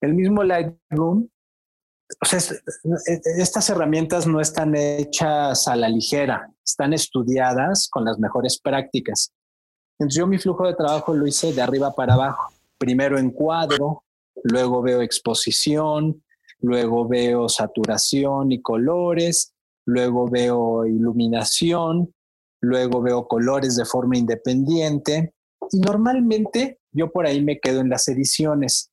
El 0.00 0.14
mismo 0.14 0.42
Lightroom, 0.42 1.28
o 2.20 2.26
sea, 2.26 2.40
estas 3.38 3.70
herramientas 3.70 4.26
no 4.26 4.40
están 4.40 4.74
hechas 4.74 5.68
a 5.68 5.76
la 5.76 5.88
ligera, 5.88 6.50
están 6.64 6.92
estudiadas 6.92 7.88
con 7.88 8.04
las 8.04 8.18
mejores 8.18 8.60
prácticas. 8.60 9.32
Entonces 9.98 10.18
yo 10.18 10.26
mi 10.26 10.38
flujo 10.38 10.66
de 10.66 10.74
trabajo 10.74 11.14
lo 11.14 11.24
hice 11.24 11.52
de 11.52 11.62
arriba 11.62 11.92
para 11.92 12.14
abajo. 12.14 12.52
Primero 12.76 13.16
encuadro, 13.16 14.02
luego 14.42 14.82
veo 14.82 15.02
exposición, 15.02 16.23
luego 16.64 17.06
veo 17.06 17.48
saturación 17.48 18.50
y 18.50 18.62
colores, 18.62 19.52
luego 19.86 20.28
veo 20.30 20.86
iluminación, 20.86 22.14
luego 22.62 23.02
veo 23.02 23.28
colores 23.28 23.76
de 23.76 23.84
forma 23.84 24.16
independiente 24.16 25.34
y 25.70 25.78
normalmente 25.80 26.78
yo 26.90 27.10
por 27.10 27.26
ahí 27.26 27.42
me 27.44 27.58
quedo 27.60 27.80
en 27.80 27.90
las 27.90 28.08
ediciones, 28.08 28.90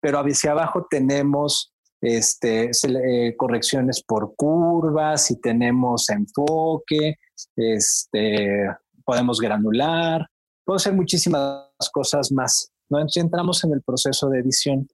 pero 0.00 0.18
hacia 0.18 0.50
abajo 0.52 0.86
tenemos 0.90 1.72
este, 2.02 2.70
eh, 2.70 3.34
correcciones 3.36 4.02
por 4.02 4.34
curvas 4.36 5.30
y 5.30 5.40
tenemos 5.40 6.10
enfoque, 6.10 7.16
este, 7.56 8.66
podemos 9.06 9.40
granular, 9.40 10.26
puedo 10.66 10.76
hacer 10.76 10.92
muchísimas 10.92 11.70
cosas 11.92 12.30
más. 12.30 12.70
¿no? 12.90 12.98
Entonces 12.98 13.22
entramos 13.22 13.64
en 13.64 13.72
el 13.72 13.82
proceso 13.82 14.28
de 14.28 14.40
edición. 14.40 14.86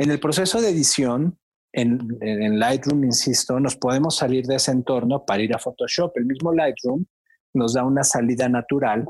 En 0.00 0.10
el 0.10 0.18
proceso 0.18 0.62
de 0.62 0.70
edición, 0.70 1.38
en, 1.74 2.16
en, 2.22 2.58
Lightroom, 2.58 3.04
insisto, 3.04 3.60
nos 3.60 3.76
podemos 3.76 4.16
salir 4.16 4.46
de 4.46 4.54
ese 4.54 4.70
entorno 4.70 5.26
para 5.26 5.42
ir 5.42 5.54
a 5.54 5.58
Photoshop. 5.58 6.16
El 6.16 6.24
mismo 6.24 6.54
Lightroom 6.54 7.04
nos 7.52 7.74
da 7.74 7.84
una 7.84 8.02
salida 8.02 8.48
natural 8.48 9.06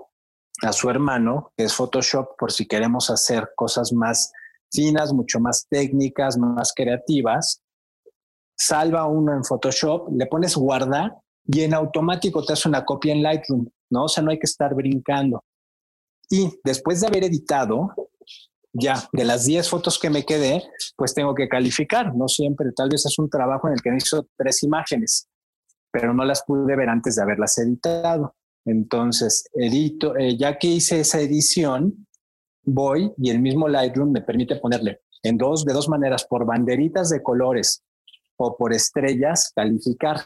a 0.63 0.73
su 0.73 0.91
hermano, 0.91 1.53
que 1.57 1.63
es 1.63 1.75
Photoshop, 1.75 2.37
por 2.37 2.51
si 2.51 2.67
queremos 2.67 3.09
hacer 3.09 3.51
cosas 3.55 3.93
más 3.93 4.33
finas, 4.73 5.13
mucho 5.13 5.39
más 5.39 5.65
técnicas, 5.71 6.37
más 6.37 6.73
creativas. 6.75 7.63
Salva 8.59 9.07
uno 9.07 9.33
en 9.33 9.45
Photoshop, 9.45 10.09
le 10.13 10.27
pones 10.27 10.57
guardar 10.57 11.15
y 11.47 11.61
en 11.61 11.73
automático 11.73 12.45
te 12.45 12.55
hace 12.55 12.69
una 12.69 12.85
copia 12.85 13.13
en 13.13 13.23
Lightroom, 13.23 13.65
¿no? 13.91 14.07
O 14.07 14.09
sea, 14.09 14.25
no 14.25 14.33
hay 14.33 14.41
que 14.41 14.47
estar 14.47 14.75
brincando. 14.75 15.45
Y 16.29 16.51
después 16.65 17.01
de 17.01 17.07
haber 17.07 17.23
editado, 17.23 17.95
ya 18.73 19.09
de 19.13 19.25
las 19.25 19.45
10 19.45 19.69
fotos 19.69 19.99
que 19.99 20.11
me 20.11 20.25
quedé, 20.25 20.63
pues 20.97 21.15
tengo 21.15 21.35
que 21.35 21.49
calificar. 21.49 22.15
No 22.15 22.29
siempre, 22.29 22.73
tal 22.73 22.89
vez 22.89 23.05
es 23.07 23.19
un 23.19 23.29
trabajo 23.29 23.69
en 23.69 23.75
el 23.75 23.83
que 23.83 23.91
necesito 23.91 24.29
tres 24.37 24.63
imágenes, 24.63 25.29
pero 25.91 26.15
no 26.15 26.25
las 26.25 26.45
pude 26.45 26.77
ver 26.77 26.89
antes 26.89 27.17
de 27.17 27.23
haberlas 27.23 27.59
editado. 27.59 28.35
Entonces, 28.65 29.49
edito, 29.55 30.17
eh, 30.17 30.37
ya 30.37 30.59
que 30.59 30.69
hice 30.69 31.01
esa 31.01 31.21
edición, 31.21 32.07
voy 32.65 33.13
y 33.17 33.31
el 33.31 33.41
mismo 33.41 33.69
Lightroom 33.69 34.13
me 34.13 34.23
permite 34.23 34.57
ponerle 34.57 35.01
en 35.23 35.37
dos, 35.37 35.65
de 35.65 35.73
dos 35.73 35.89
maneras, 35.89 36.25
por 36.25 36.47
banderitas 36.47 37.11
de 37.11 37.23
colores 37.23 37.83
o 38.37 38.57
por 38.57 38.73
estrellas, 38.73 39.53
calificar. 39.55 40.17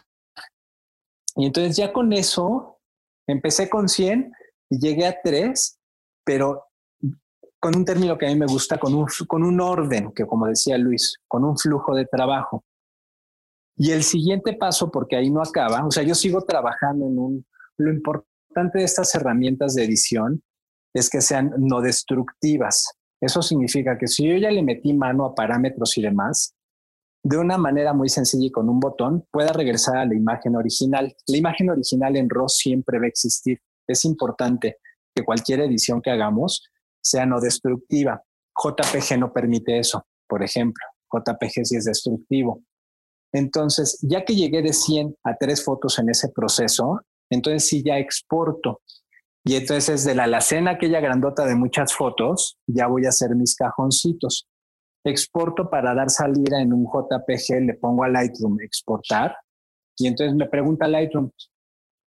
Y 1.36 1.46
entonces 1.46 1.76
ya 1.76 1.92
con 1.92 2.12
eso 2.12 2.78
empecé 3.26 3.68
con 3.68 3.88
100 3.88 4.32
y 4.70 4.78
llegué 4.78 5.06
a 5.06 5.20
3, 5.22 5.78
pero 6.24 6.64
con 7.64 7.74
un 7.76 7.84
término 7.86 8.18
que 8.18 8.26
a 8.26 8.28
mí 8.28 8.36
me 8.36 8.44
gusta, 8.44 8.76
con 8.76 8.92
un, 8.92 9.06
con 9.26 9.42
un 9.42 9.58
orden, 9.58 10.12
que 10.12 10.26
como 10.26 10.46
decía 10.46 10.76
Luis, 10.76 11.16
con 11.26 11.44
un 11.44 11.56
flujo 11.56 11.94
de 11.94 12.04
trabajo. 12.04 12.62
Y 13.74 13.92
el 13.92 14.02
siguiente 14.02 14.52
paso, 14.52 14.90
porque 14.90 15.16
ahí 15.16 15.30
no 15.30 15.40
acaba, 15.40 15.86
o 15.86 15.90
sea, 15.90 16.02
yo 16.02 16.14
sigo 16.14 16.42
trabajando 16.42 17.06
en 17.06 17.18
un... 17.18 17.46
Lo 17.78 17.90
importante 17.90 18.80
de 18.80 18.84
estas 18.84 19.14
herramientas 19.14 19.74
de 19.74 19.82
edición 19.82 20.42
es 20.92 21.08
que 21.08 21.22
sean 21.22 21.54
no 21.56 21.80
destructivas. 21.80 22.98
Eso 23.18 23.40
significa 23.40 23.96
que 23.96 24.08
si 24.08 24.28
yo 24.28 24.36
ya 24.36 24.50
le 24.50 24.62
metí 24.62 24.92
mano 24.92 25.24
a 25.24 25.34
parámetros 25.34 25.96
y 25.96 26.02
demás, 26.02 26.54
de 27.22 27.38
una 27.38 27.56
manera 27.56 27.94
muy 27.94 28.10
sencilla 28.10 28.48
y 28.48 28.50
con 28.50 28.68
un 28.68 28.78
botón 28.78 29.26
pueda 29.30 29.54
regresar 29.54 29.96
a 29.96 30.04
la 30.04 30.14
imagen 30.14 30.54
original. 30.54 31.16
La 31.28 31.38
imagen 31.38 31.70
original 31.70 32.14
en 32.16 32.28
RAW 32.28 32.46
siempre 32.46 32.98
va 32.98 33.06
a 33.06 33.08
existir. 33.08 33.58
Es 33.86 34.04
importante 34.04 34.76
que 35.14 35.24
cualquier 35.24 35.60
edición 35.60 36.02
que 36.02 36.10
hagamos 36.10 36.62
sea 37.04 37.26
no 37.26 37.40
destructiva. 37.40 38.22
JPG 38.56 39.18
no 39.18 39.32
permite 39.32 39.78
eso, 39.78 40.06
por 40.28 40.42
ejemplo. 40.42 40.84
JPG 41.12 41.64
sí 41.64 41.76
es 41.76 41.84
destructivo. 41.84 42.62
Entonces, 43.32 43.98
ya 44.02 44.24
que 44.24 44.34
llegué 44.34 44.62
de 44.62 44.72
100 44.72 45.16
a 45.24 45.36
3 45.36 45.64
fotos 45.64 45.98
en 45.98 46.08
ese 46.08 46.28
proceso, 46.28 47.00
entonces 47.30 47.68
sí 47.68 47.82
ya 47.84 47.98
exporto. 47.98 48.80
Y 49.44 49.56
entonces 49.56 50.04
de 50.04 50.14
la 50.14 50.24
alacena, 50.24 50.72
aquella 50.72 51.00
grandota 51.00 51.44
de 51.44 51.54
muchas 51.54 51.92
fotos, 51.92 52.56
ya 52.66 52.86
voy 52.86 53.06
a 53.06 53.10
hacer 53.10 53.34
mis 53.34 53.54
cajoncitos 53.54 54.48
exporto 55.04 55.68
para 55.68 55.94
dar 55.94 56.08
salida 56.08 56.62
en 56.62 56.72
un 56.72 56.86
JPG, 56.86 57.60
le 57.60 57.74
pongo 57.74 58.04
a 58.04 58.08
Lightroom 58.08 58.58
exportar 58.62 59.36
y 59.96 60.08
entonces 60.08 60.34
me 60.34 60.48
pregunta 60.48 60.88
Lightroom, 60.88 61.30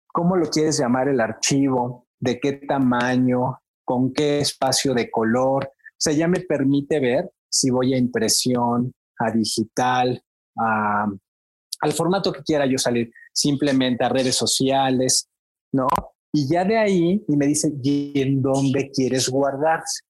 ¿cómo 0.08 0.36
lo 0.36 0.50
quieres 0.50 0.80
llamar 0.80 1.08
el 1.08 1.22
archivo? 1.22 2.08
¿De 2.20 2.40
qué 2.40 2.54
tamaño? 2.54 3.60
¿Con 3.88 4.12
qué 4.12 4.39
espacio 4.39 4.93
de 4.93 5.10
color? 5.10 5.63
O 5.65 5.95
sea, 5.97 6.12
ya 6.12 6.28
me 6.28 6.41
permite 6.41 7.00
ver 7.00 7.32
si 7.50 7.69
voy 7.69 7.93
a 7.93 7.97
impresión, 7.97 8.93
a 9.17 9.32
digital, 9.32 10.21
al 10.58 11.93
formato 11.93 12.34
que 12.34 12.43
quiera 12.43 12.65
yo 12.65 12.78
salir, 12.78 13.10
simplemente 13.34 14.04
a 14.04 14.10
redes 14.10 14.36
sociales, 14.36 15.30
¿no? 15.71 15.88
Y 16.34 16.50
ya 16.50 16.65
de 16.65 16.78
ahí, 16.78 17.23
y 17.26 17.38
me 17.38 17.47
dice, 17.47 17.71
¿y 17.82 18.19
en 18.21 18.41
dónde 18.41 18.91
quieres 18.91 19.30
guardarse? 19.30 20.02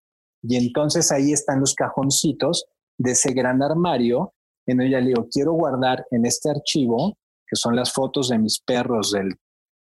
Y 0.41 0.55
entonces 0.55 1.11
ahí 1.11 1.31
están 1.31 1.59
los 1.59 1.75
cajoncitos 1.75 2.65
de 2.97 3.11
ese 3.11 3.31
gran 3.31 3.61
armario, 3.61 4.33
en 4.65 4.81
ella 4.81 4.99
le 4.99 5.09
digo, 5.09 5.27
quiero 5.31 5.53
guardar 5.53 6.03
en 6.09 6.25
este 6.25 6.49
archivo, 6.49 7.15
que 7.45 7.55
son 7.55 7.75
las 7.75 7.93
fotos 7.93 8.29
de 8.29 8.39
mis 8.39 8.59
perros 8.59 9.11
del 9.11 9.35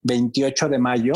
28 0.03 0.67
de 0.67 0.79
mayo, 0.79 1.13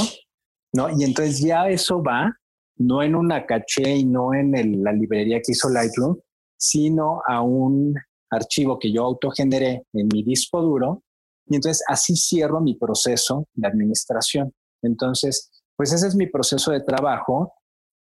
¿no? 0.74 0.90
Y 0.90 1.04
entonces 1.04 1.42
ya 1.42 1.68
eso 1.68 2.02
va, 2.02 2.39
no 2.80 3.04
en 3.04 3.16
una 3.16 3.46
caché 3.46 3.96
y 3.96 4.06
no 4.06 4.34
en 4.34 4.84
la 4.84 4.92
librería 4.92 5.38
que 5.38 5.52
hizo 5.52 5.70
Lightroom, 5.70 6.18
sino 6.58 7.22
a 7.28 7.42
un 7.42 7.96
archivo 8.32 8.80
que 8.80 8.92
yo 8.92 9.04
autogeneré 9.04 9.84
en 9.94 10.08
mi 10.12 10.24
disco 10.24 10.62
duro. 10.62 11.04
Y 11.48 11.56
entonces 11.56 11.84
así 11.88 12.16
cierro 12.16 12.62
mi 12.62 12.76
proceso 12.76 13.48
de 13.54 13.68
administración. 13.68 14.54
Entonces, 14.82 15.52
pues 15.76 15.92
ese 15.94 16.08
es 16.08 16.16
mi 16.16 16.28
proceso 16.28 16.72
de 16.72 16.82
trabajo 16.82 17.54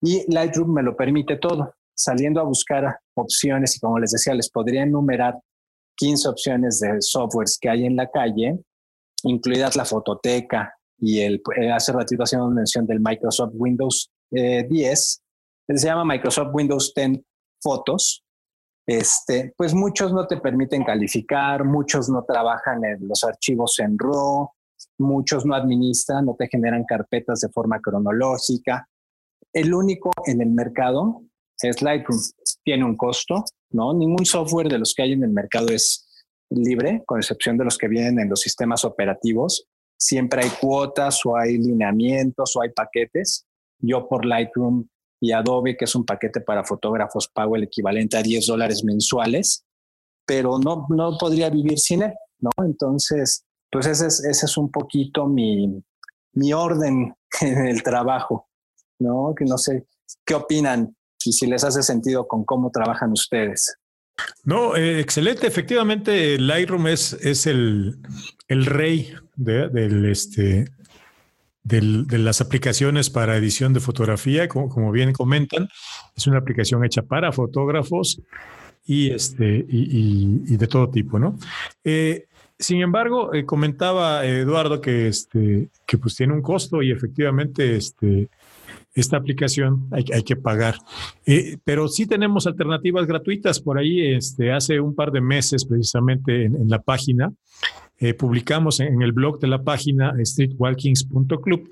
y 0.02 0.32
Lightroom 0.32 0.74
me 0.74 0.84
lo 0.84 0.96
permite 0.96 1.38
todo 1.38 1.74
saliendo 1.96 2.40
a 2.40 2.44
buscar 2.44 3.00
opciones 3.16 3.76
y 3.76 3.80
como 3.80 3.98
les 3.98 4.12
decía, 4.12 4.36
les 4.36 4.50
podría 4.50 4.84
enumerar 4.84 5.36
15 5.96 6.30
opciones 6.30 6.80
de 6.80 7.02
softwares 7.02 7.58
que 7.60 7.70
hay 7.70 7.86
en 7.86 7.96
la 7.96 8.08
calle, 8.12 8.60
incluidas 9.24 9.76
la 9.76 9.86
fototeca 9.86 10.76
y 11.00 11.22
el, 11.22 11.42
eh, 11.60 11.72
hace 11.72 11.92
ratito 11.92 12.24
hacíamos 12.24 12.54
mención 12.54 12.86
del 12.86 13.00
Microsoft 13.00 13.54
Windows 13.54 14.12
10, 14.30 15.24
eh, 15.68 15.78
se 15.78 15.88
llama 15.88 16.06
Microsoft 16.06 16.50
Windows 16.54 16.94
10 16.96 17.20
Fotos. 17.62 18.24
Este, 18.86 19.54
pues 19.58 19.74
muchos 19.74 20.14
no 20.14 20.28
te 20.28 20.38
permiten 20.38 20.84
calificar, 20.84 21.66
muchos 21.66 22.08
no 22.10 22.24
trabajan 22.24 22.86
en 22.86 23.08
los 23.08 23.24
archivos 23.24 23.80
en 23.80 23.98
RAW, 24.00 24.50
muchos 25.00 25.46
no 25.46 25.56
administran, 25.56 26.26
no 26.26 26.36
te 26.36 26.48
generan 26.48 26.86
carpetas 26.86 27.42
de 27.42 27.50
forma 27.50 27.82
cronológica. 27.82 28.88
El 29.52 29.74
único 29.74 30.12
en 30.26 30.42
el 30.42 30.50
mercado 30.50 31.24
es 31.62 31.82
Lightroom. 31.82 32.20
Tiene 32.64 32.86
un 32.86 32.96
costo, 32.96 33.44
¿no? 33.72 33.94
Ningún 33.94 34.26
software 34.26 34.70
de 34.70 34.80
los 34.80 34.94
que 34.94 35.04
hay 35.04 35.14
en 35.14 35.24
el 35.24 35.32
mercado 35.32 35.68
es 35.70 36.08
libre, 36.50 37.04
con 37.06 37.20
excepción 37.20 37.58
de 37.58 37.66
los 37.66 37.78
que 37.78 37.88
vienen 37.88 38.20
en 38.20 38.30
los 38.30 38.42
sistemas 38.42 38.86
operativos. 38.86 39.68
Siempre 40.00 40.44
hay 40.44 40.50
cuotas 40.62 41.26
o 41.26 41.36
hay 41.36 41.58
lineamientos 41.58 42.56
o 42.56 42.62
hay 42.62 42.70
paquetes. 42.70 43.47
Yo 43.80 44.08
por 44.08 44.26
Lightroom 44.26 44.88
y 45.20 45.32
Adobe, 45.32 45.76
que 45.78 45.86
es 45.86 45.96
un 45.96 46.06
paquete 46.06 46.42
para 46.42 46.64
fotógrafos, 46.64 47.28
pago 47.28 47.56
el 47.56 47.64
equivalente 47.64 48.18
a 48.18 48.24
10 48.24 48.46
dólares 48.46 48.84
mensuales, 48.84 49.66
pero 50.26 50.60
no, 50.60 50.86
no 50.90 51.18
podría 51.18 51.50
vivir 51.50 51.80
sin 51.80 52.04
él, 52.04 52.14
¿no? 52.40 52.52
Entonces, 52.64 53.46
pues 53.72 53.88
ese 53.88 54.08
es, 54.08 54.24
ese 54.24 54.46
es 54.46 54.58
un 54.58 54.72
poquito 54.72 55.28
mi, 55.28 55.84
mi 56.34 56.54
orden 56.54 57.16
en 57.42 57.68
el 57.68 57.84
trabajo, 57.84 58.48
¿no? 59.00 59.34
Que 59.36 59.46
no 59.46 59.58
sé, 59.58 59.88
¿qué 60.26 60.36
opinan? 60.36 60.98
y 61.28 61.34
si 61.34 61.46
les 61.46 61.64
hace 61.64 61.84
sentido 61.84 62.28
con 62.28 62.46
cómo 62.46 62.72
trabajan 62.72 63.12
ustedes. 63.12 63.76
No, 64.44 64.76
eh, 64.76 65.00
excelente. 65.00 65.46
Efectivamente, 65.46 66.40
Lightroom 66.40 66.88
es, 66.88 67.14
es 67.14 67.46
el, 67.46 68.00
el 68.48 68.66
rey 68.66 69.14
de, 69.36 69.70
del, 69.70 70.06
este, 70.06 70.66
del, 71.68 72.08
de 72.08 72.18
las 72.18 72.42
aplicaciones 72.42 73.10
para 73.10 73.38
edición 73.38 73.74
de 73.74 73.80
fotografía, 73.80 74.48
como, 74.48 74.92
bien 74.92 75.14
comentan. 75.14 75.70
Es 76.16 76.28
una 76.28 76.38
aplicación 76.38 76.84
hecha 76.86 77.02
para 77.02 77.32
fotógrafos 77.32 78.22
y, 78.86 79.12
este, 79.12 79.66
y, 79.68 80.44
y, 80.48 80.58
de 80.58 80.68
todo 80.68 80.90
tipo, 80.90 81.20
¿no? 81.20 81.38
Eh, 81.84 82.28
sin 82.60 82.82
embargo, 82.82 83.34
eh, 83.34 83.46
comentaba 83.46 84.26
Eduardo 84.26 84.82
que, 84.82 85.08
este, 85.08 85.70
que 85.86 85.98
pues 85.98 86.16
tiene 86.16 86.34
un 86.34 86.42
costo 86.42 86.82
y 86.82 86.92
efectivamente 86.92 87.76
este, 87.76 88.30
esta 88.96 89.18
aplicación 89.18 89.88
hay, 89.92 90.06
hay 90.12 90.24
que 90.24 90.36
pagar. 90.36 90.76
Eh, 91.26 91.58
pero 91.64 91.88
sí 91.88 92.08
tenemos 92.08 92.48
alternativas 92.48 93.06
gratuitas 93.06 93.60
por 93.60 93.78
ahí. 93.78 94.16
Este, 94.16 94.52
hace 94.52 94.80
un 94.80 94.96
par 94.96 95.12
de 95.12 95.22
meses, 95.22 95.66
precisamente 95.66 96.46
en, 96.46 96.68
la 96.68 96.82
página, 96.82 97.32
eh, 98.00 98.14
publicamos 98.14 98.80
en, 98.80 99.02
el 99.02 99.12
blog 99.12 99.40
de 99.40 99.48
la 99.48 99.64
página 99.64 100.14
streetwalkings.club, 100.24 101.70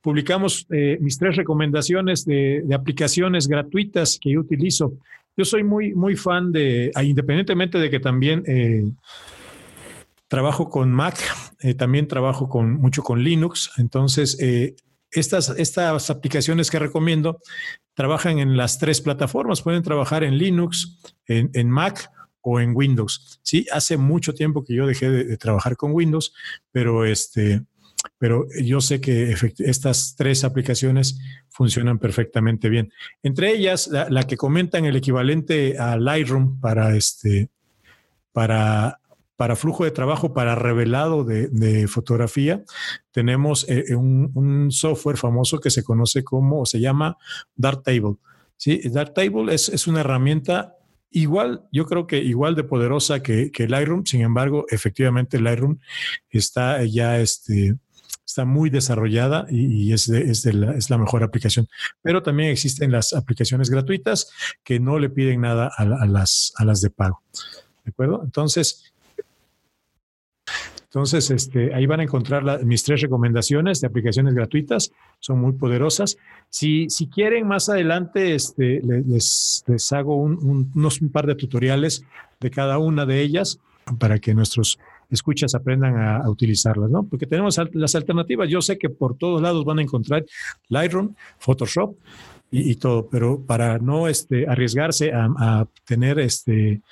publicamos 0.00 0.66
eh, 0.70 0.98
mis 1.00 1.18
tres 1.18 1.36
recomendaciones 1.36 2.24
de, 2.24 2.64
aplicaciones 2.74 3.46
gratuitas 3.48 4.18
que 4.20 4.32
yo 4.32 4.40
utilizo. 4.40 4.94
Yo 5.36 5.44
soy 5.44 5.62
muy, 5.62 5.94
muy 5.94 6.16
fan 6.16 6.50
de, 6.50 6.90
ah, 6.94 7.04
independientemente 7.04 7.78
de 7.78 7.90
que 7.90 8.00
también 8.00 8.42
trabajo 10.28 10.68
con 10.68 10.92
Mac, 10.92 11.18
eh, 11.60 11.74
también 11.74 12.06
trabajo 12.06 12.48
con, 12.48 12.74
mucho 12.74 13.02
con 13.02 13.24
Linux. 13.24 13.72
Entonces, 13.78 14.38
eh, 14.40 14.76
estas, 15.10 15.48
estas 15.58 16.10
aplicaciones 16.10 16.70
que 16.70 16.78
recomiendo 16.78 17.40
trabajan 17.94 18.38
en 18.38 18.56
las 18.56 18.78
tres 18.78 19.00
plataformas. 19.00 19.62
Pueden 19.62 19.82
trabajar 19.82 20.22
en 20.22 20.36
Linux, 20.38 21.00
en, 21.26 21.70
Mac 21.70 22.10
o 22.40 22.60
en 22.60 22.74
Windows. 22.74 23.40
Sí, 23.42 23.66
hace 23.72 23.96
mucho 23.96 24.34
tiempo 24.34 24.64
que 24.64 24.74
yo 24.74 24.86
dejé 24.86 25.10
de, 25.10 25.36
trabajar 25.36 25.76
con 25.76 25.92
Windows, 25.92 26.32
pero 26.72 27.04
este, 27.04 27.62
pero 28.18 28.46
yo 28.60 28.80
sé 28.80 29.00
que 29.00 29.34
estas 29.58 30.14
tres 30.16 30.44
aplicaciones 30.44 31.18
funcionan 31.48 31.98
perfectamente 31.98 32.68
bien. 32.68 32.92
Entre 33.22 33.52
ellas, 33.52 33.88
la, 33.88 34.22
que 34.24 34.36
comentan 34.36 34.84
el 34.84 34.96
equivalente 34.96 35.78
a 35.78 35.96
Lightroom 35.96 36.60
para 36.60 36.94
este, 36.96 37.50
para 38.32 39.00
para 39.38 39.54
flujo 39.54 39.84
de 39.84 39.92
trabajo, 39.92 40.34
para 40.34 40.56
revelado 40.56 41.22
de, 41.22 41.86
fotografía, 41.86 42.64
tenemos 43.12 43.64
eh, 43.68 43.94
un, 43.94 44.72
software 44.72 45.16
famoso 45.16 45.60
que 45.60 45.70
se 45.70 45.84
conoce 45.84 46.24
como, 46.24 46.62
o 46.62 46.66
se 46.66 46.80
llama 46.80 47.16
Darktable. 47.54 48.16
¿sí? 48.56 48.80
Darktable 48.90 49.54
es, 49.54 49.68
es 49.68 49.86
una 49.86 50.00
herramienta 50.00 50.77
igual, 51.10 51.64
yo 51.72 51.86
creo 51.86 52.06
que 52.06 52.18
igual 52.18 52.54
de 52.54 52.64
poderosa 52.64 53.22
que, 53.22 53.50
que 53.50 53.68
Lightroom, 53.68 54.04
sin 54.04 54.20
embargo, 54.22 54.66
efectivamente 54.70 55.40
Lightroom 55.40 55.78
está 56.30 56.84
ya 56.84 57.18
este, 57.18 57.76
está 58.28 58.44
muy 58.44 58.68
desarrollada 58.68 59.46
y, 59.50 59.92
es, 59.92 60.08
es, 60.10 60.44
la, 60.44 60.98
mejor 60.98 61.22
aplicación. 61.22 61.66
Pero 62.02 62.22
también 62.22 62.50
existen 62.50 62.92
las 62.92 63.14
aplicaciones 63.14 63.70
gratuitas 63.70 64.30
que 64.62 64.78
no 64.78 64.98
le 64.98 65.08
piden 65.08 65.40
nada 65.40 65.70
a, 65.74 65.84
las, 66.06 66.52
a 66.56 66.64
las 66.64 66.82
de 66.82 66.90
pago. 66.90 67.22
¿De 67.84 67.90
acuerdo? 67.90 68.20
Entonces, 68.22 68.92
entonces, 70.98 71.30
este, 71.30 71.72
ahí 71.74 71.86
van 71.86 72.00
a 72.00 72.02
encontrar 72.02 72.64
mis 72.64 72.82
tres 72.82 73.02
recomendaciones 73.02 73.80
de 73.80 73.86
aplicaciones 73.86 74.34
gratuitas, 74.34 74.90
son 75.20 75.40
muy 75.40 75.52
poderosas. 75.52 76.16
Si, 76.50 76.88
quieren, 77.14 77.46
más 77.46 77.68
adelante 77.68 78.34
este, 78.34 78.82
les, 78.82 79.64
hago 79.92 80.16
un, 80.16 80.72
unos 80.74 81.00
un 81.00 81.10
par 81.10 81.28
de 81.28 81.36
tutoriales 81.36 82.02
de 82.40 82.50
cada 82.50 82.78
una 82.78 83.06
de 83.06 83.20
ellas 83.20 83.60
para 84.00 84.18
que 84.18 84.34
nuestros 84.34 84.80
escuchas 85.08 85.54
aprendan 85.54 85.96
a, 85.96 86.28
utilizarlas, 86.28 86.90
¿no? 86.90 87.04
Porque 87.04 87.26
tenemos 87.26 87.56
las 87.74 87.94
alternativas. 87.94 88.48
Yo 88.48 88.60
sé 88.60 88.76
que 88.76 88.90
por 88.90 89.16
todos 89.16 89.40
lados 89.40 89.64
van 89.64 89.78
a 89.78 89.82
encontrar 89.82 90.26
Lightroom, 90.68 91.14
Photoshop 91.38 91.94
y, 92.50 92.74
todo, 92.74 93.08
pero 93.08 93.40
para 93.40 93.78
no 93.78 94.08
este, 94.08 94.48
arriesgarse 94.48 95.12
a 95.14 95.64
tener 95.86 96.18
este 96.18 96.82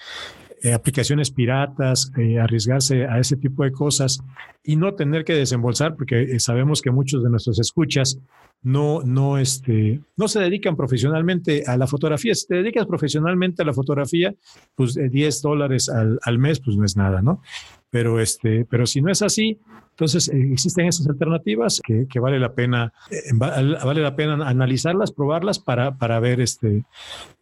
eh, 0.63 0.73
aplicaciones 0.73 1.31
piratas, 1.31 2.11
eh, 2.17 2.39
arriesgarse 2.39 3.05
a 3.07 3.19
ese 3.19 3.37
tipo 3.37 3.63
de 3.63 3.73
cosas 3.73 4.21
y 4.65 4.77
no 4.77 4.95
tener 4.95 5.25
que 5.25 5.35
desembolsar, 5.35 5.97
porque 5.97 6.23
eh, 6.23 6.41
sabemos 6.41 6.81
que 6.81 6.91
muchos 6.91 7.23
de 7.23 7.29
nuestros 7.29 7.61
escuchas 7.61 8.19
no, 8.63 9.03
no, 9.03 9.37
este, 9.37 10.01
no 10.17 10.29
se 10.29 10.41
dedican 10.41 10.75
profesionalmente 10.75 11.65
a 11.67 11.77
la 11.77 11.87
fotografía. 11.87 12.35
Si 12.35 12.47
te 12.47 12.57
dedicas 12.57 12.87
profesionalmente 12.87 13.63
a 13.63 13.67
la 13.67 13.75
fotografía, 13.75 14.35
pues 14.75 14.95
10 14.95 15.43
dólares 15.43 15.91
al, 15.91 16.19
al, 16.23 16.39
mes, 16.39 16.59
pues 16.61 16.77
no 16.77 16.87
es 16.87 16.97
nada, 16.97 17.21
¿no? 17.21 17.43
Pero, 17.91 18.19
este, 18.19 18.65
pero 18.65 18.87
si 18.87 19.03
no 19.03 19.13
es 19.13 19.21
así, 19.21 19.61
entonces 19.91 20.29
existen 20.29 20.87
esas 20.87 21.07
alternativas 21.07 21.81
que, 21.85 22.07
que 22.09 22.19
vale 22.19 22.41
la 22.41 22.55
pena, 22.55 22.93
vale 23.35 24.03
la 24.03 24.17
pena 24.17 24.49
analizarlas, 24.49 25.13
probarlas 25.13 25.59
para, 25.59 25.99
para 25.99 26.19
ver, 26.19 26.41
este, 26.41 26.85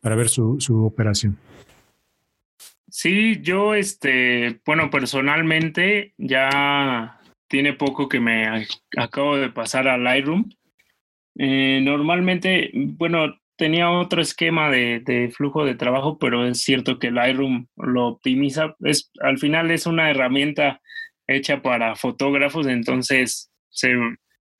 para 0.00 0.16
ver 0.16 0.28
su, 0.28 0.56
su 0.58 0.84
operación. 0.84 1.38
Sí, 2.96 3.40
yo, 3.42 3.74
este, 3.74 4.60
bueno, 4.64 4.88
personalmente 4.88 6.14
ya 6.16 7.20
tiene 7.48 7.72
poco 7.72 8.08
que 8.08 8.20
me 8.20 8.68
acabo 8.96 9.36
de 9.36 9.50
pasar 9.50 9.88
a 9.88 9.98
Lightroom. 9.98 10.48
Eh, 11.36 11.80
normalmente, 11.82 12.70
bueno, 12.72 13.34
tenía 13.56 13.90
otro 13.90 14.22
esquema 14.22 14.70
de, 14.70 15.32
flujo 15.36 15.64
de 15.64 15.74
trabajo, 15.74 16.18
pero 16.20 16.46
es 16.46 16.60
cierto 16.60 17.00
que 17.00 17.10
Lightroom 17.10 17.66
lo 17.76 18.06
optimiza. 18.06 18.76
Es, 18.78 19.10
al 19.20 19.38
final 19.38 19.72
es 19.72 19.86
una 19.86 20.08
herramienta 20.08 20.80
hecha 21.26 21.62
para 21.62 21.96
fotógrafos, 21.96 22.68
entonces 22.68 23.50
se 23.70 23.92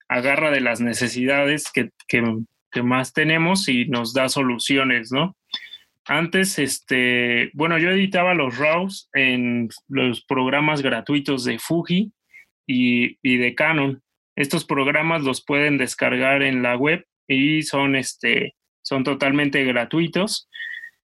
agarra 0.08 0.50
de 0.50 0.60
las 0.60 0.80
necesidades 0.80 1.70
que, 1.72 1.90
que 2.08 2.82
más 2.82 3.12
tenemos 3.12 3.68
y 3.68 3.86
nos 3.86 4.12
da 4.12 4.28
soluciones, 4.28 5.12
¿no? 5.12 5.36
Antes, 6.06 6.58
este, 6.58 7.50
bueno, 7.54 7.78
yo 7.78 7.90
editaba 7.90 8.34
los 8.34 8.58
RAWs 8.58 9.08
en 9.14 9.68
los 9.88 10.22
programas 10.24 10.82
gratuitos 10.82 11.44
de 11.44 11.58
Fuji 11.58 12.12
y, 12.66 13.38
de 13.38 13.54
Canon. 13.54 14.02
Estos 14.36 14.64
programas 14.66 15.22
los 15.22 15.42
pueden 15.42 15.78
descargar 15.78 16.42
en 16.42 16.62
la 16.62 16.76
web 16.76 17.06
y 17.26 17.62
son, 17.62 17.96
este, 17.96 18.54
son 18.82 19.02
totalmente 19.02 19.64
gratuitos 19.64 20.48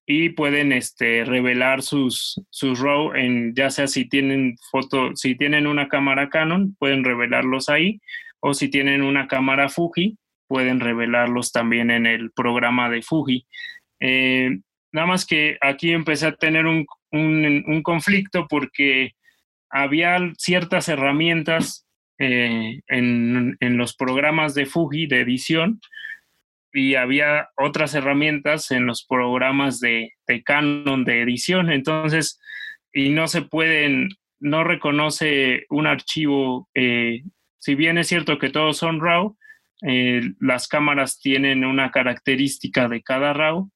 y 0.06 0.30
pueden 0.30 0.72
este, 0.72 1.24
revelar 1.24 1.82
sus, 1.82 2.42
sus 2.50 2.80
RAW 2.80 3.14
en, 3.14 3.54
ya 3.54 3.70
sea 3.70 3.86
si 3.86 4.06
tienen 4.06 4.56
foto, 4.70 5.16
si 5.16 5.34
tienen 5.34 5.66
una 5.66 5.88
cámara 5.88 6.28
Canon, 6.28 6.74
pueden 6.78 7.04
revelarlos 7.04 7.68
ahí, 7.68 8.00
o 8.40 8.52
si 8.52 8.68
tienen 8.68 9.02
una 9.02 9.28
cámara 9.28 9.68
Fuji, 9.68 10.18
pueden 10.46 10.80
revelarlos 10.80 11.52
también 11.52 11.90
en 11.90 12.06
el 12.06 12.32
programa 12.32 12.90
de 12.90 13.02
Fuji. 13.02 13.46
Eh, 14.00 14.58
Nada 14.92 15.06
más 15.06 15.24
que 15.24 15.56
aquí 15.60 15.92
empecé 15.92 16.26
a 16.26 16.36
tener 16.36 16.66
un, 16.66 16.86
conflicto 17.82 18.46
porque 18.48 19.12
había 19.68 20.18
ciertas 20.36 20.88
herramientas 20.88 21.86
eh, 22.18 22.80
en, 22.88 23.56
los 23.60 23.94
programas 23.96 24.54
de 24.54 24.66
Fuji 24.66 25.06
de 25.06 25.20
edición 25.20 25.80
y 26.72 26.94
había 26.94 27.48
otras 27.56 27.94
herramientas 27.94 28.70
en 28.70 28.86
los 28.86 29.04
programas 29.04 29.80
de, 29.80 30.12
Canon 30.44 31.04
de 31.04 31.22
edición. 31.22 31.70
Entonces, 31.70 32.40
y 32.92 33.10
no 33.10 33.28
se 33.28 33.42
pueden, 33.42 34.08
no 34.40 34.64
reconoce 34.64 35.66
un 35.68 35.86
archivo, 35.86 36.68
eh, 36.74 37.22
si 37.58 37.74
bien 37.74 37.98
es 37.98 38.08
cierto 38.08 38.38
que 38.38 38.50
todos 38.50 38.76
son 38.76 39.00
RAW, 39.00 39.36
eh, 39.82 40.22
las 40.40 40.68
cámaras 40.68 41.20
tienen 41.20 41.64
una 41.64 41.90
característica 41.90 42.88
de 42.88 43.02
cada 43.02 43.32
RAW 43.32 43.70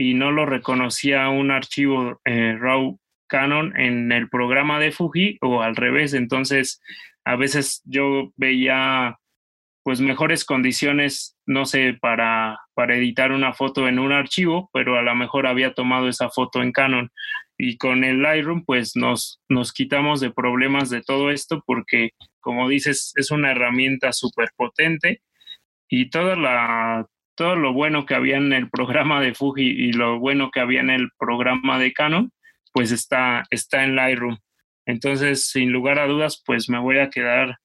y 0.00 0.14
no 0.14 0.32
lo 0.32 0.46
reconocía 0.46 1.28
un 1.28 1.50
archivo 1.50 2.22
eh, 2.24 2.56
RAW 2.58 2.98
Canon 3.28 3.78
en 3.78 4.10
el 4.12 4.30
programa 4.30 4.80
de 4.80 4.92
Fuji 4.92 5.36
o 5.42 5.60
al 5.60 5.76
revés. 5.76 6.14
Entonces, 6.14 6.80
a 7.22 7.36
veces 7.36 7.82
yo 7.84 8.32
veía 8.36 9.18
pues 9.82 10.00
mejores 10.00 10.46
condiciones, 10.46 11.36
no 11.44 11.66
sé, 11.66 11.98
para, 12.00 12.58
para 12.72 12.96
editar 12.96 13.30
una 13.30 13.52
foto 13.52 13.88
en 13.88 13.98
un 13.98 14.12
archivo, 14.12 14.70
pero 14.72 14.96
a 14.96 15.02
lo 15.02 15.14
mejor 15.14 15.46
había 15.46 15.74
tomado 15.74 16.08
esa 16.08 16.30
foto 16.30 16.62
en 16.62 16.72
Canon. 16.72 17.10
Y 17.58 17.76
con 17.76 18.02
el 18.02 18.22
Lightroom, 18.22 18.64
pues 18.64 18.96
nos, 18.96 19.42
nos 19.50 19.70
quitamos 19.70 20.20
de 20.20 20.30
problemas 20.30 20.88
de 20.88 21.02
todo 21.02 21.30
esto 21.30 21.62
porque, 21.66 22.12
como 22.40 22.70
dices, 22.70 23.12
es 23.16 23.30
una 23.30 23.50
herramienta 23.50 24.14
súper 24.14 24.48
potente 24.56 25.20
y 25.90 26.08
toda 26.08 26.36
la 26.36 27.06
todo 27.40 27.56
lo 27.56 27.72
bueno 27.72 28.04
que 28.04 28.14
había 28.14 28.36
en 28.36 28.52
el 28.52 28.68
programa 28.68 29.22
de 29.22 29.32
Fuji 29.32 29.62
y 29.62 29.92
lo 29.94 30.18
bueno 30.18 30.50
que 30.50 30.60
había 30.60 30.80
en 30.80 30.90
el 30.90 31.08
programa 31.18 31.78
de 31.78 31.94
Canon, 31.94 32.30
pues 32.70 32.92
está, 32.92 33.44
está 33.48 33.82
en 33.82 33.96
Lightroom. 33.96 34.36
Entonces, 34.84 35.46
sin 35.46 35.72
lugar 35.72 35.98
a 35.98 36.06
dudas, 36.06 36.42
pues 36.44 36.68
me 36.68 36.78
voy 36.78 36.98
a 36.98 37.08
quedar, 37.08 37.56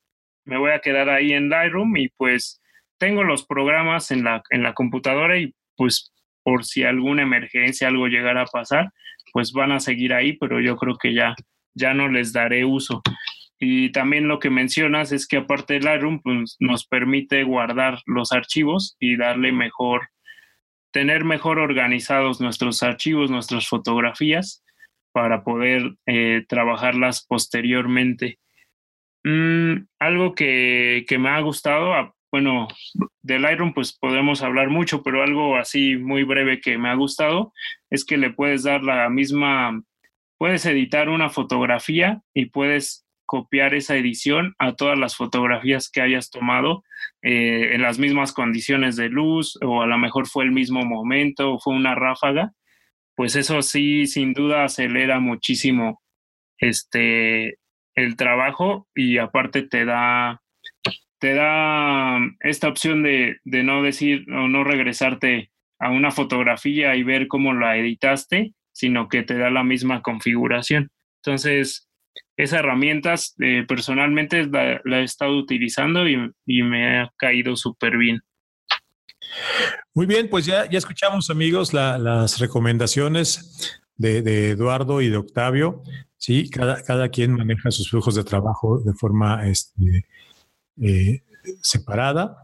me 0.45 0.57
voy 0.57 0.71
a 0.71 0.79
quedar 0.79 1.09
ahí 1.09 1.33
en 1.33 1.49
Lightroom 1.49 1.97
y 1.97 2.07
pues 2.07 2.61
tengo 2.97 3.25
los 3.25 3.45
programas 3.45 4.11
en 4.11 4.23
la, 4.23 4.41
en 4.49 4.63
la 4.63 4.71
computadora 4.71 5.37
y 5.37 5.53
pues 5.75 6.13
por 6.41 6.63
si 6.63 6.85
alguna 6.85 7.23
emergencia, 7.23 7.89
algo 7.89 8.07
llegara 8.07 8.43
a 8.43 8.45
pasar, 8.45 8.93
pues 9.33 9.51
van 9.51 9.73
a 9.73 9.81
seguir 9.81 10.13
ahí, 10.13 10.37
pero 10.37 10.61
yo 10.61 10.77
creo 10.77 10.95
que 10.97 11.13
ya, 11.13 11.35
ya 11.73 11.93
no 11.93 12.07
les 12.07 12.31
daré 12.31 12.63
uso. 12.63 13.01
Y 13.59 13.91
también 13.91 14.27
lo 14.27 14.39
que 14.39 14.49
mencionas 14.49 15.11
es 15.11 15.27
que 15.27 15.37
aparte 15.37 15.75
del 15.75 15.85
Lightroom 15.85 16.21
pues, 16.21 16.57
nos 16.59 16.85
permite 16.85 17.43
guardar 17.43 17.99
los 18.05 18.31
archivos 18.31 18.97
y 18.99 19.15
darle 19.15 19.51
mejor, 19.51 20.09
tener 20.91 21.23
mejor 21.23 21.59
organizados 21.59 22.41
nuestros 22.41 22.83
archivos, 22.83 23.31
nuestras 23.31 23.67
fotografías 23.67 24.63
para 25.13 25.43
poder 25.43 25.95
eh, 26.05 26.43
trabajarlas 26.49 27.25
posteriormente. 27.25 28.39
Mm, 29.23 29.87
algo 29.99 30.35
que, 30.35 31.05
que, 31.07 31.17
me 31.17 31.29
ha 31.29 31.39
gustado, 31.39 31.93
ah, 31.93 32.13
bueno, 32.31 32.67
del 33.21 33.43
Lightroom 33.43 33.73
pues 33.73 33.97
podemos 33.97 34.43
hablar 34.43 34.69
mucho, 34.69 35.01
pero 35.03 35.23
algo 35.23 35.55
así 35.55 35.95
muy 35.95 36.23
breve 36.23 36.59
que 36.59 36.77
me 36.77 36.89
ha 36.89 36.95
gustado 36.95 37.53
es 37.89 38.03
que 38.03 38.17
le 38.17 38.29
puedes 38.31 38.63
dar 38.63 38.83
la 38.83 39.09
misma, 39.09 39.81
puedes 40.37 40.65
editar 40.65 41.07
una 41.07 41.29
fotografía 41.29 42.21
y 42.33 42.47
puedes 42.47 43.04
copiar 43.25 43.73
esa 43.73 43.95
edición 43.95 44.55
a 44.59 44.73
todas 44.73 44.97
las 44.97 45.15
fotografías 45.15 45.89
que 45.89 46.01
hayas 46.01 46.29
tomado 46.29 46.83
eh, 47.21 47.73
en 47.73 47.81
las 47.81 47.99
mismas 47.99 48.33
condiciones 48.33 48.95
de 48.95 49.09
luz 49.09 49.57
o 49.61 49.81
a 49.81 49.87
lo 49.87 49.97
mejor 49.97 50.27
fue 50.27 50.43
el 50.43 50.51
mismo 50.51 50.83
momento 50.83 51.53
o 51.53 51.59
fue 51.59 51.73
una 51.73 51.95
ráfaga, 51.95 52.53
pues 53.15 53.35
eso 53.35 53.61
sí, 53.61 54.07
sin 54.07 54.33
duda 54.33 54.65
acelera 54.65 55.19
muchísimo 55.19 56.01
este, 56.57 57.57
el 57.95 58.15
trabajo 58.15 58.87
y 58.93 59.17
aparte 59.17 59.63
te 59.63 59.85
da, 59.85 60.41
te 61.19 61.33
da 61.33 62.19
esta 62.41 62.67
opción 62.67 63.03
de, 63.03 63.37
de 63.43 63.63
no 63.63 63.81
decir 63.81 64.25
o 64.31 64.47
no 64.47 64.63
regresarte 64.63 65.51
a 65.79 65.89
una 65.89 66.11
fotografía 66.11 66.95
y 66.95 67.03
ver 67.03 67.27
cómo 67.27 67.53
la 67.53 67.77
editaste, 67.77 68.53
sino 68.71 69.07
que 69.07 69.23
te 69.23 69.37
da 69.37 69.49
la 69.49 69.63
misma 69.63 70.01
configuración. 70.01 70.91
Entonces, 71.23 71.84
esa 72.37 72.59
herramientas 72.59 73.35
eh, 73.39 73.63
personalmente 73.67 74.45
la, 74.47 74.81
he 74.99 75.03
estado 75.03 75.37
utilizando 75.37 76.07
y, 76.07 76.31
me 76.63 76.99
ha 76.99 77.13
caído 77.17 77.55
súper 77.55 77.97
bien. 77.97 78.21
Muy 79.93 80.05
bien, 80.05 80.29
pues 80.29 80.45
ya, 80.45 80.69
ya 80.69 80.77
escuchamos 80.77 81.29
amigos 81.29 81.73
las 81.73 82.39
recomendaciones 82.39 83.81
de, 83.95 84.51
Eduardo 84.51 85.01
y 85.01 85.09
de 85.09 85.17
Octavio. 85.17 85.81
Sí, 86.17 86.49
cada, 86.49 86.83
cada 86.83 87.09
quien 87.09 87.33
maneja 87.33 87.71
sus 87.71 87.89
flujos 87.89 88.15
de 88.15 88.23
trabajo 88.23 88.79
de 88.79 88.93
forma 88.93 89.47
este, 89.47 90.05
eh, 90.81 91.23
separada. 91.61 92.37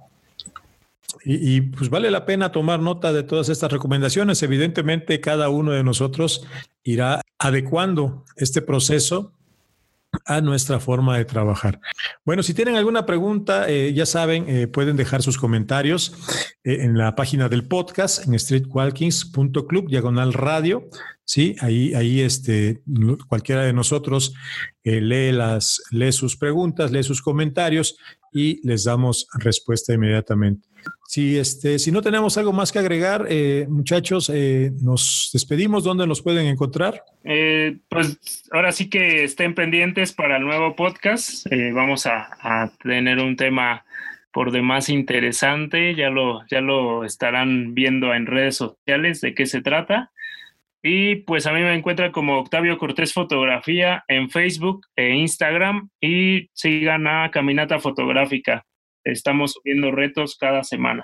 Y, 1.26 1.56
y, 1.56 1.62
pues 1.62 1.90
vale 1.90 2.10
la 2.10 2.26
pena 2.26 2.52
tomar 2.52 2.80
nota 2.80 3.12
de 3.12 3.24
todas 3.24 3.50
estas 3.50 3.72
recomendaciones. 3.72 4.42
Evidentemente, 4.44 5.20
cada 5.20 5.50
uno 5.50 5.72
de 5.74 5.84
nosotros 5.84 6.48
irá 6.84 7.22
adecuando 7.38 8.24
este 8.38 8.62
proceso 8.62 9.34
a 10.26 10.42
nuestra 10.42 10.80
forma 10.80 11.18
de 11.18 11.26
trabajar. 11.26 11.80
Bueno, 12.26 12.44
si 12.44 12.54
tienen 12.54 12.76
alguna 12.76 13.06
pregunta, 13.06 13.70
eh, 13.70 13.94
ya 13.94 14.06
saben, 14.06 14.46
eh, 14.48 14.68
pueden 14.68 14.98
dejar 14.98 15.22
sus 15.22 15.38
comentarios 15.38 16.14
eh, 16.64 16.80
en 16.82 16.98
la 16.98 17.16
página 17.16 17.50
del 17.50 17.68
podcast 17.68 18.28
en 18.28 18.38
streetwalkings.club, 18.38 19.90
diagonal 19.90 20.34
radio. 20.34 20.90
Sí, 21.24 21.56
ahí, 21.62 21.94
ahí 21.94 22.22
este, 22.22 22.82
cualquiera 23.28 23.64
de 23.64 23.74
nosotros 23.74 24.34
lee, 24.84 25.32
las, 25.32 25.82
lee 25.92 26.12
sus 26.12 26.36
preguntas, 26.36 26.92
lee 26.92 27.04
sus 27.04 27.22
comentarios 27.22 27.96
y 28.32 28.66
les 28.68 28.86
damos 28.86 29.28
respuesta 29.40 29.94
inmediatamente. 29.94 30.68
Si, 31.08 31.38
este, 31.38 31.78
si 31.78 31.92
no 31.92 32.02
tenemos 32.02 32.38
algo 32.38 32.54
más 32.54 32.72
que 32.72 32.80
agregar, 32.80 33.26
eh, 33.30 33.66
muchachos, 33.70 34.32
eh, 34.34 34.72
nos 34.82 35.30
despedimos. 35.34 35.84
¿Dónde 35.84 36.08
nos 36.08 36.22
pueden 36.22 36.48
encontrar? 36.48 37.04
Eh, 37.24 37.78
pues 37.90 38.48
ahora 38.52 38.72
sí 38.72 38.90
que 38.90 39.26
estén 39.26 39.54
pendientes 39.54 40.14
para 40.14 40.38
el 40.38 40.44
nuevo 40.44 40.76
podcast. 40.76 41.46
vamos 41.74 42.06
a, 42.06 42.72
tener 42.82 43.20
un 43.20 43.36
tema 43.36 43.84
por 44.32 44.52
demás 44.52 44.88
interesante. 44.88 45.96
Ya 45.96 46.10
lo, 46.10 46.48
ya 46.48 46.62
lo 46.62 47.04
estarán 47.04 47.74
viendo 47.74 48.14
en 48.14 48.26
redes 48.26 48.56
sociales 48.56 49.20
de 49.20 49.36
qué 49.36 49.46
se 49.46 49.62
trata. 49.62 50.12
Y 50.84 51.18
pues 51.18 51.46
a 51.46 51.54
mí 51.54 51.62
me 51.62 51.76
encuentran 51.76 52.12
como 52.12 52.40
Octavio 52.40 52.78
Cortés 52.78 53.14
Fotografía 53.14 54.04
en 54.08 54.30
Facebook 54.32 54.82
e 54.96 55.14
Instagram 55.14 55.90
y 56.02 56.50
sigan 56.54 57.06
a 57.06 57.30
Caminata 57.32 57.80
Fotográfica. 57.80 58.66
Estamos 59.04 59.54
subiendo 59.54 59.92
retos 59.92 60.36
cada 60.38 60.64
semana. 60.64 61.04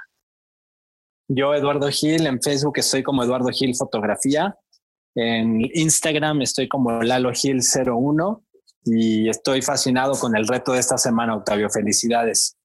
Yo, 1.29 1.53
Eduardo 1.53 1.89
Gil, 1.89 2.25
en 2.25 2.41
Facebook 2.41 2.79
estoy 2.79 3.03
como 3.03 3.23
Eduardo 3.23 3.49
Gil 3.49 3.75
Fotografía. 3.75 4.55
En 5.15 5.61
Instagram 5.73 6.41
estoy 6.41 6.67
como 6.67 7.03
Lalo 7.03 7.31
Gil 7.33 7.59
01 7.61 8.43
y 8.85 9.29
estoy 9.29 9.61
fascinado 9.61 10.13
con 10.13 10.35
el 10.35 10.47
reto 10.47 10.73
de 10.73 10.79
esta 10.79 10.97
semana, 10.97 11.35
Octavio. 11.35 11.69
Felicidades, 11.69 12.55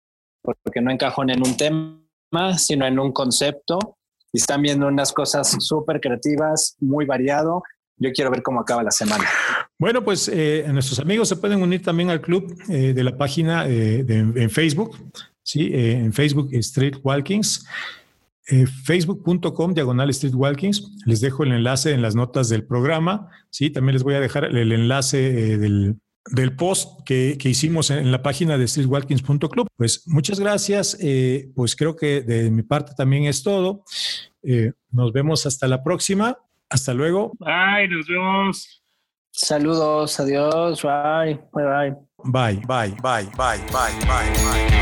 porque 0.43 0.81
no 0.81 0.91
encajo 0.91 1.23
en 1.25 1.41
un 1.45 1.57
tema, 1.57 2.57
sino 2.57 2.87
en 2.87 2.99
un 2.99 3.13
concepto 3.13 3.99
y 4.33 4.39
están 4.39 4.63
viendo 4.63 4.89
unas 4.89 5.13
cosas 5.13 5.57
súper 5.61 6.01
creativas, 6.01 6.77
muy 6.81 7.05
variado. 7.05 7.63
Yo 7.99 8.11
quiero 8.13 8.31
ver 8.31 8.43
cómo 8.43 8.61
acaba 8.61 8.83
la 8.83 8.91
semana. 8.91 9.25
Bueno, 9.79 10.03
pues 10.03 10.29
eh, 10.33 10.65
nuestros 10.73 10.99
amigos 10.99 11.29
se 11.29 11.37
pueden 11.37 11.63
unir 11.63 11.83
también 11.83 12.11
al 12.11 12.21
club 12.21 12.57
eh, 12.69 12.93
de 12.95 13.05
la 13.05 13.17
página 13.17 13.67
eh, 13.67 14.03
de, 14.03 14.19
en 14.19 14.51
Facebook, 14.51 14.97
¿sí? 15.43 15.71
en 15.73 16.13
Facebook 16.13 16.49
Street 16.53 16.97
Walkings. 17.03 17.67
facebook.com 18.85 19.75
diagonal 19.75 20.11
Street 20.11 20.35
Walkings. 20.35 20.91
Les 21.07 21.21
dejo 21.21 21.45
el 21.45 21.53
enlace 21.53 21.93
en 21.93 22.03
las 22.03 22.15
notas 22.15 22.49
del 22.49 22.65
programa. 22.65 23.29
Sí, 23.51 23.71
también 23.71 23.95
les 23.95 24.03
voy 24.03 24.15
a 24.15 24.21
dejar 24.21 24.45
el, 24.47 24.73
enlace 24.73 25.59
del, 25.59 25.97
del 26.31 26.55
post 26.55 27.01
que, 27.05 27.37
que, 27.39 27.49
hicimos 27.49 27.91
en 27.91 28.13
la 28.13 28.23
página 28.23 28.57
de 28.59 28.69
streetwalkings.club. 28.69 29.67
Pues 29.77 30.07
muchas 30.07 30.39
gracias. 30.39 30.97
Eh, 31.01 31.51
pues 31.55 31.77
creo 31.77 31.97
que 31.97 32.23
de 32.23 32.51
mi 32.51 32.63
parte 32.63 32.93
también 32.97 33.25
es 33.25 33.43
todo. 33.43 33.85
Eh, 34.43 34.73
nos 34.91 35.13
vemos 35.13 35.47
hasta 35.47 35.67
la 35.67 35.83
próxima. 35.83 36.39
Hasta 36.69 36.95
luego. 36.95 37.33
Bye, 37.39 37.89
nos 37.89 38.07
vemos. 38.07 38.83
Saludos, 39.35 40.21
adiós, 40.21 40.83
bye, 40.83 41.41
bye, 41.55 41.65
bye. 41.65 41.97
Bye, 42.25 42.63
bye, 42.67 42.95
bye, 43.03 43.25
bye, 43.37 43.59
bye, 43.73 43.93
bye, 44.07 44.71
bye. 44.71 44.82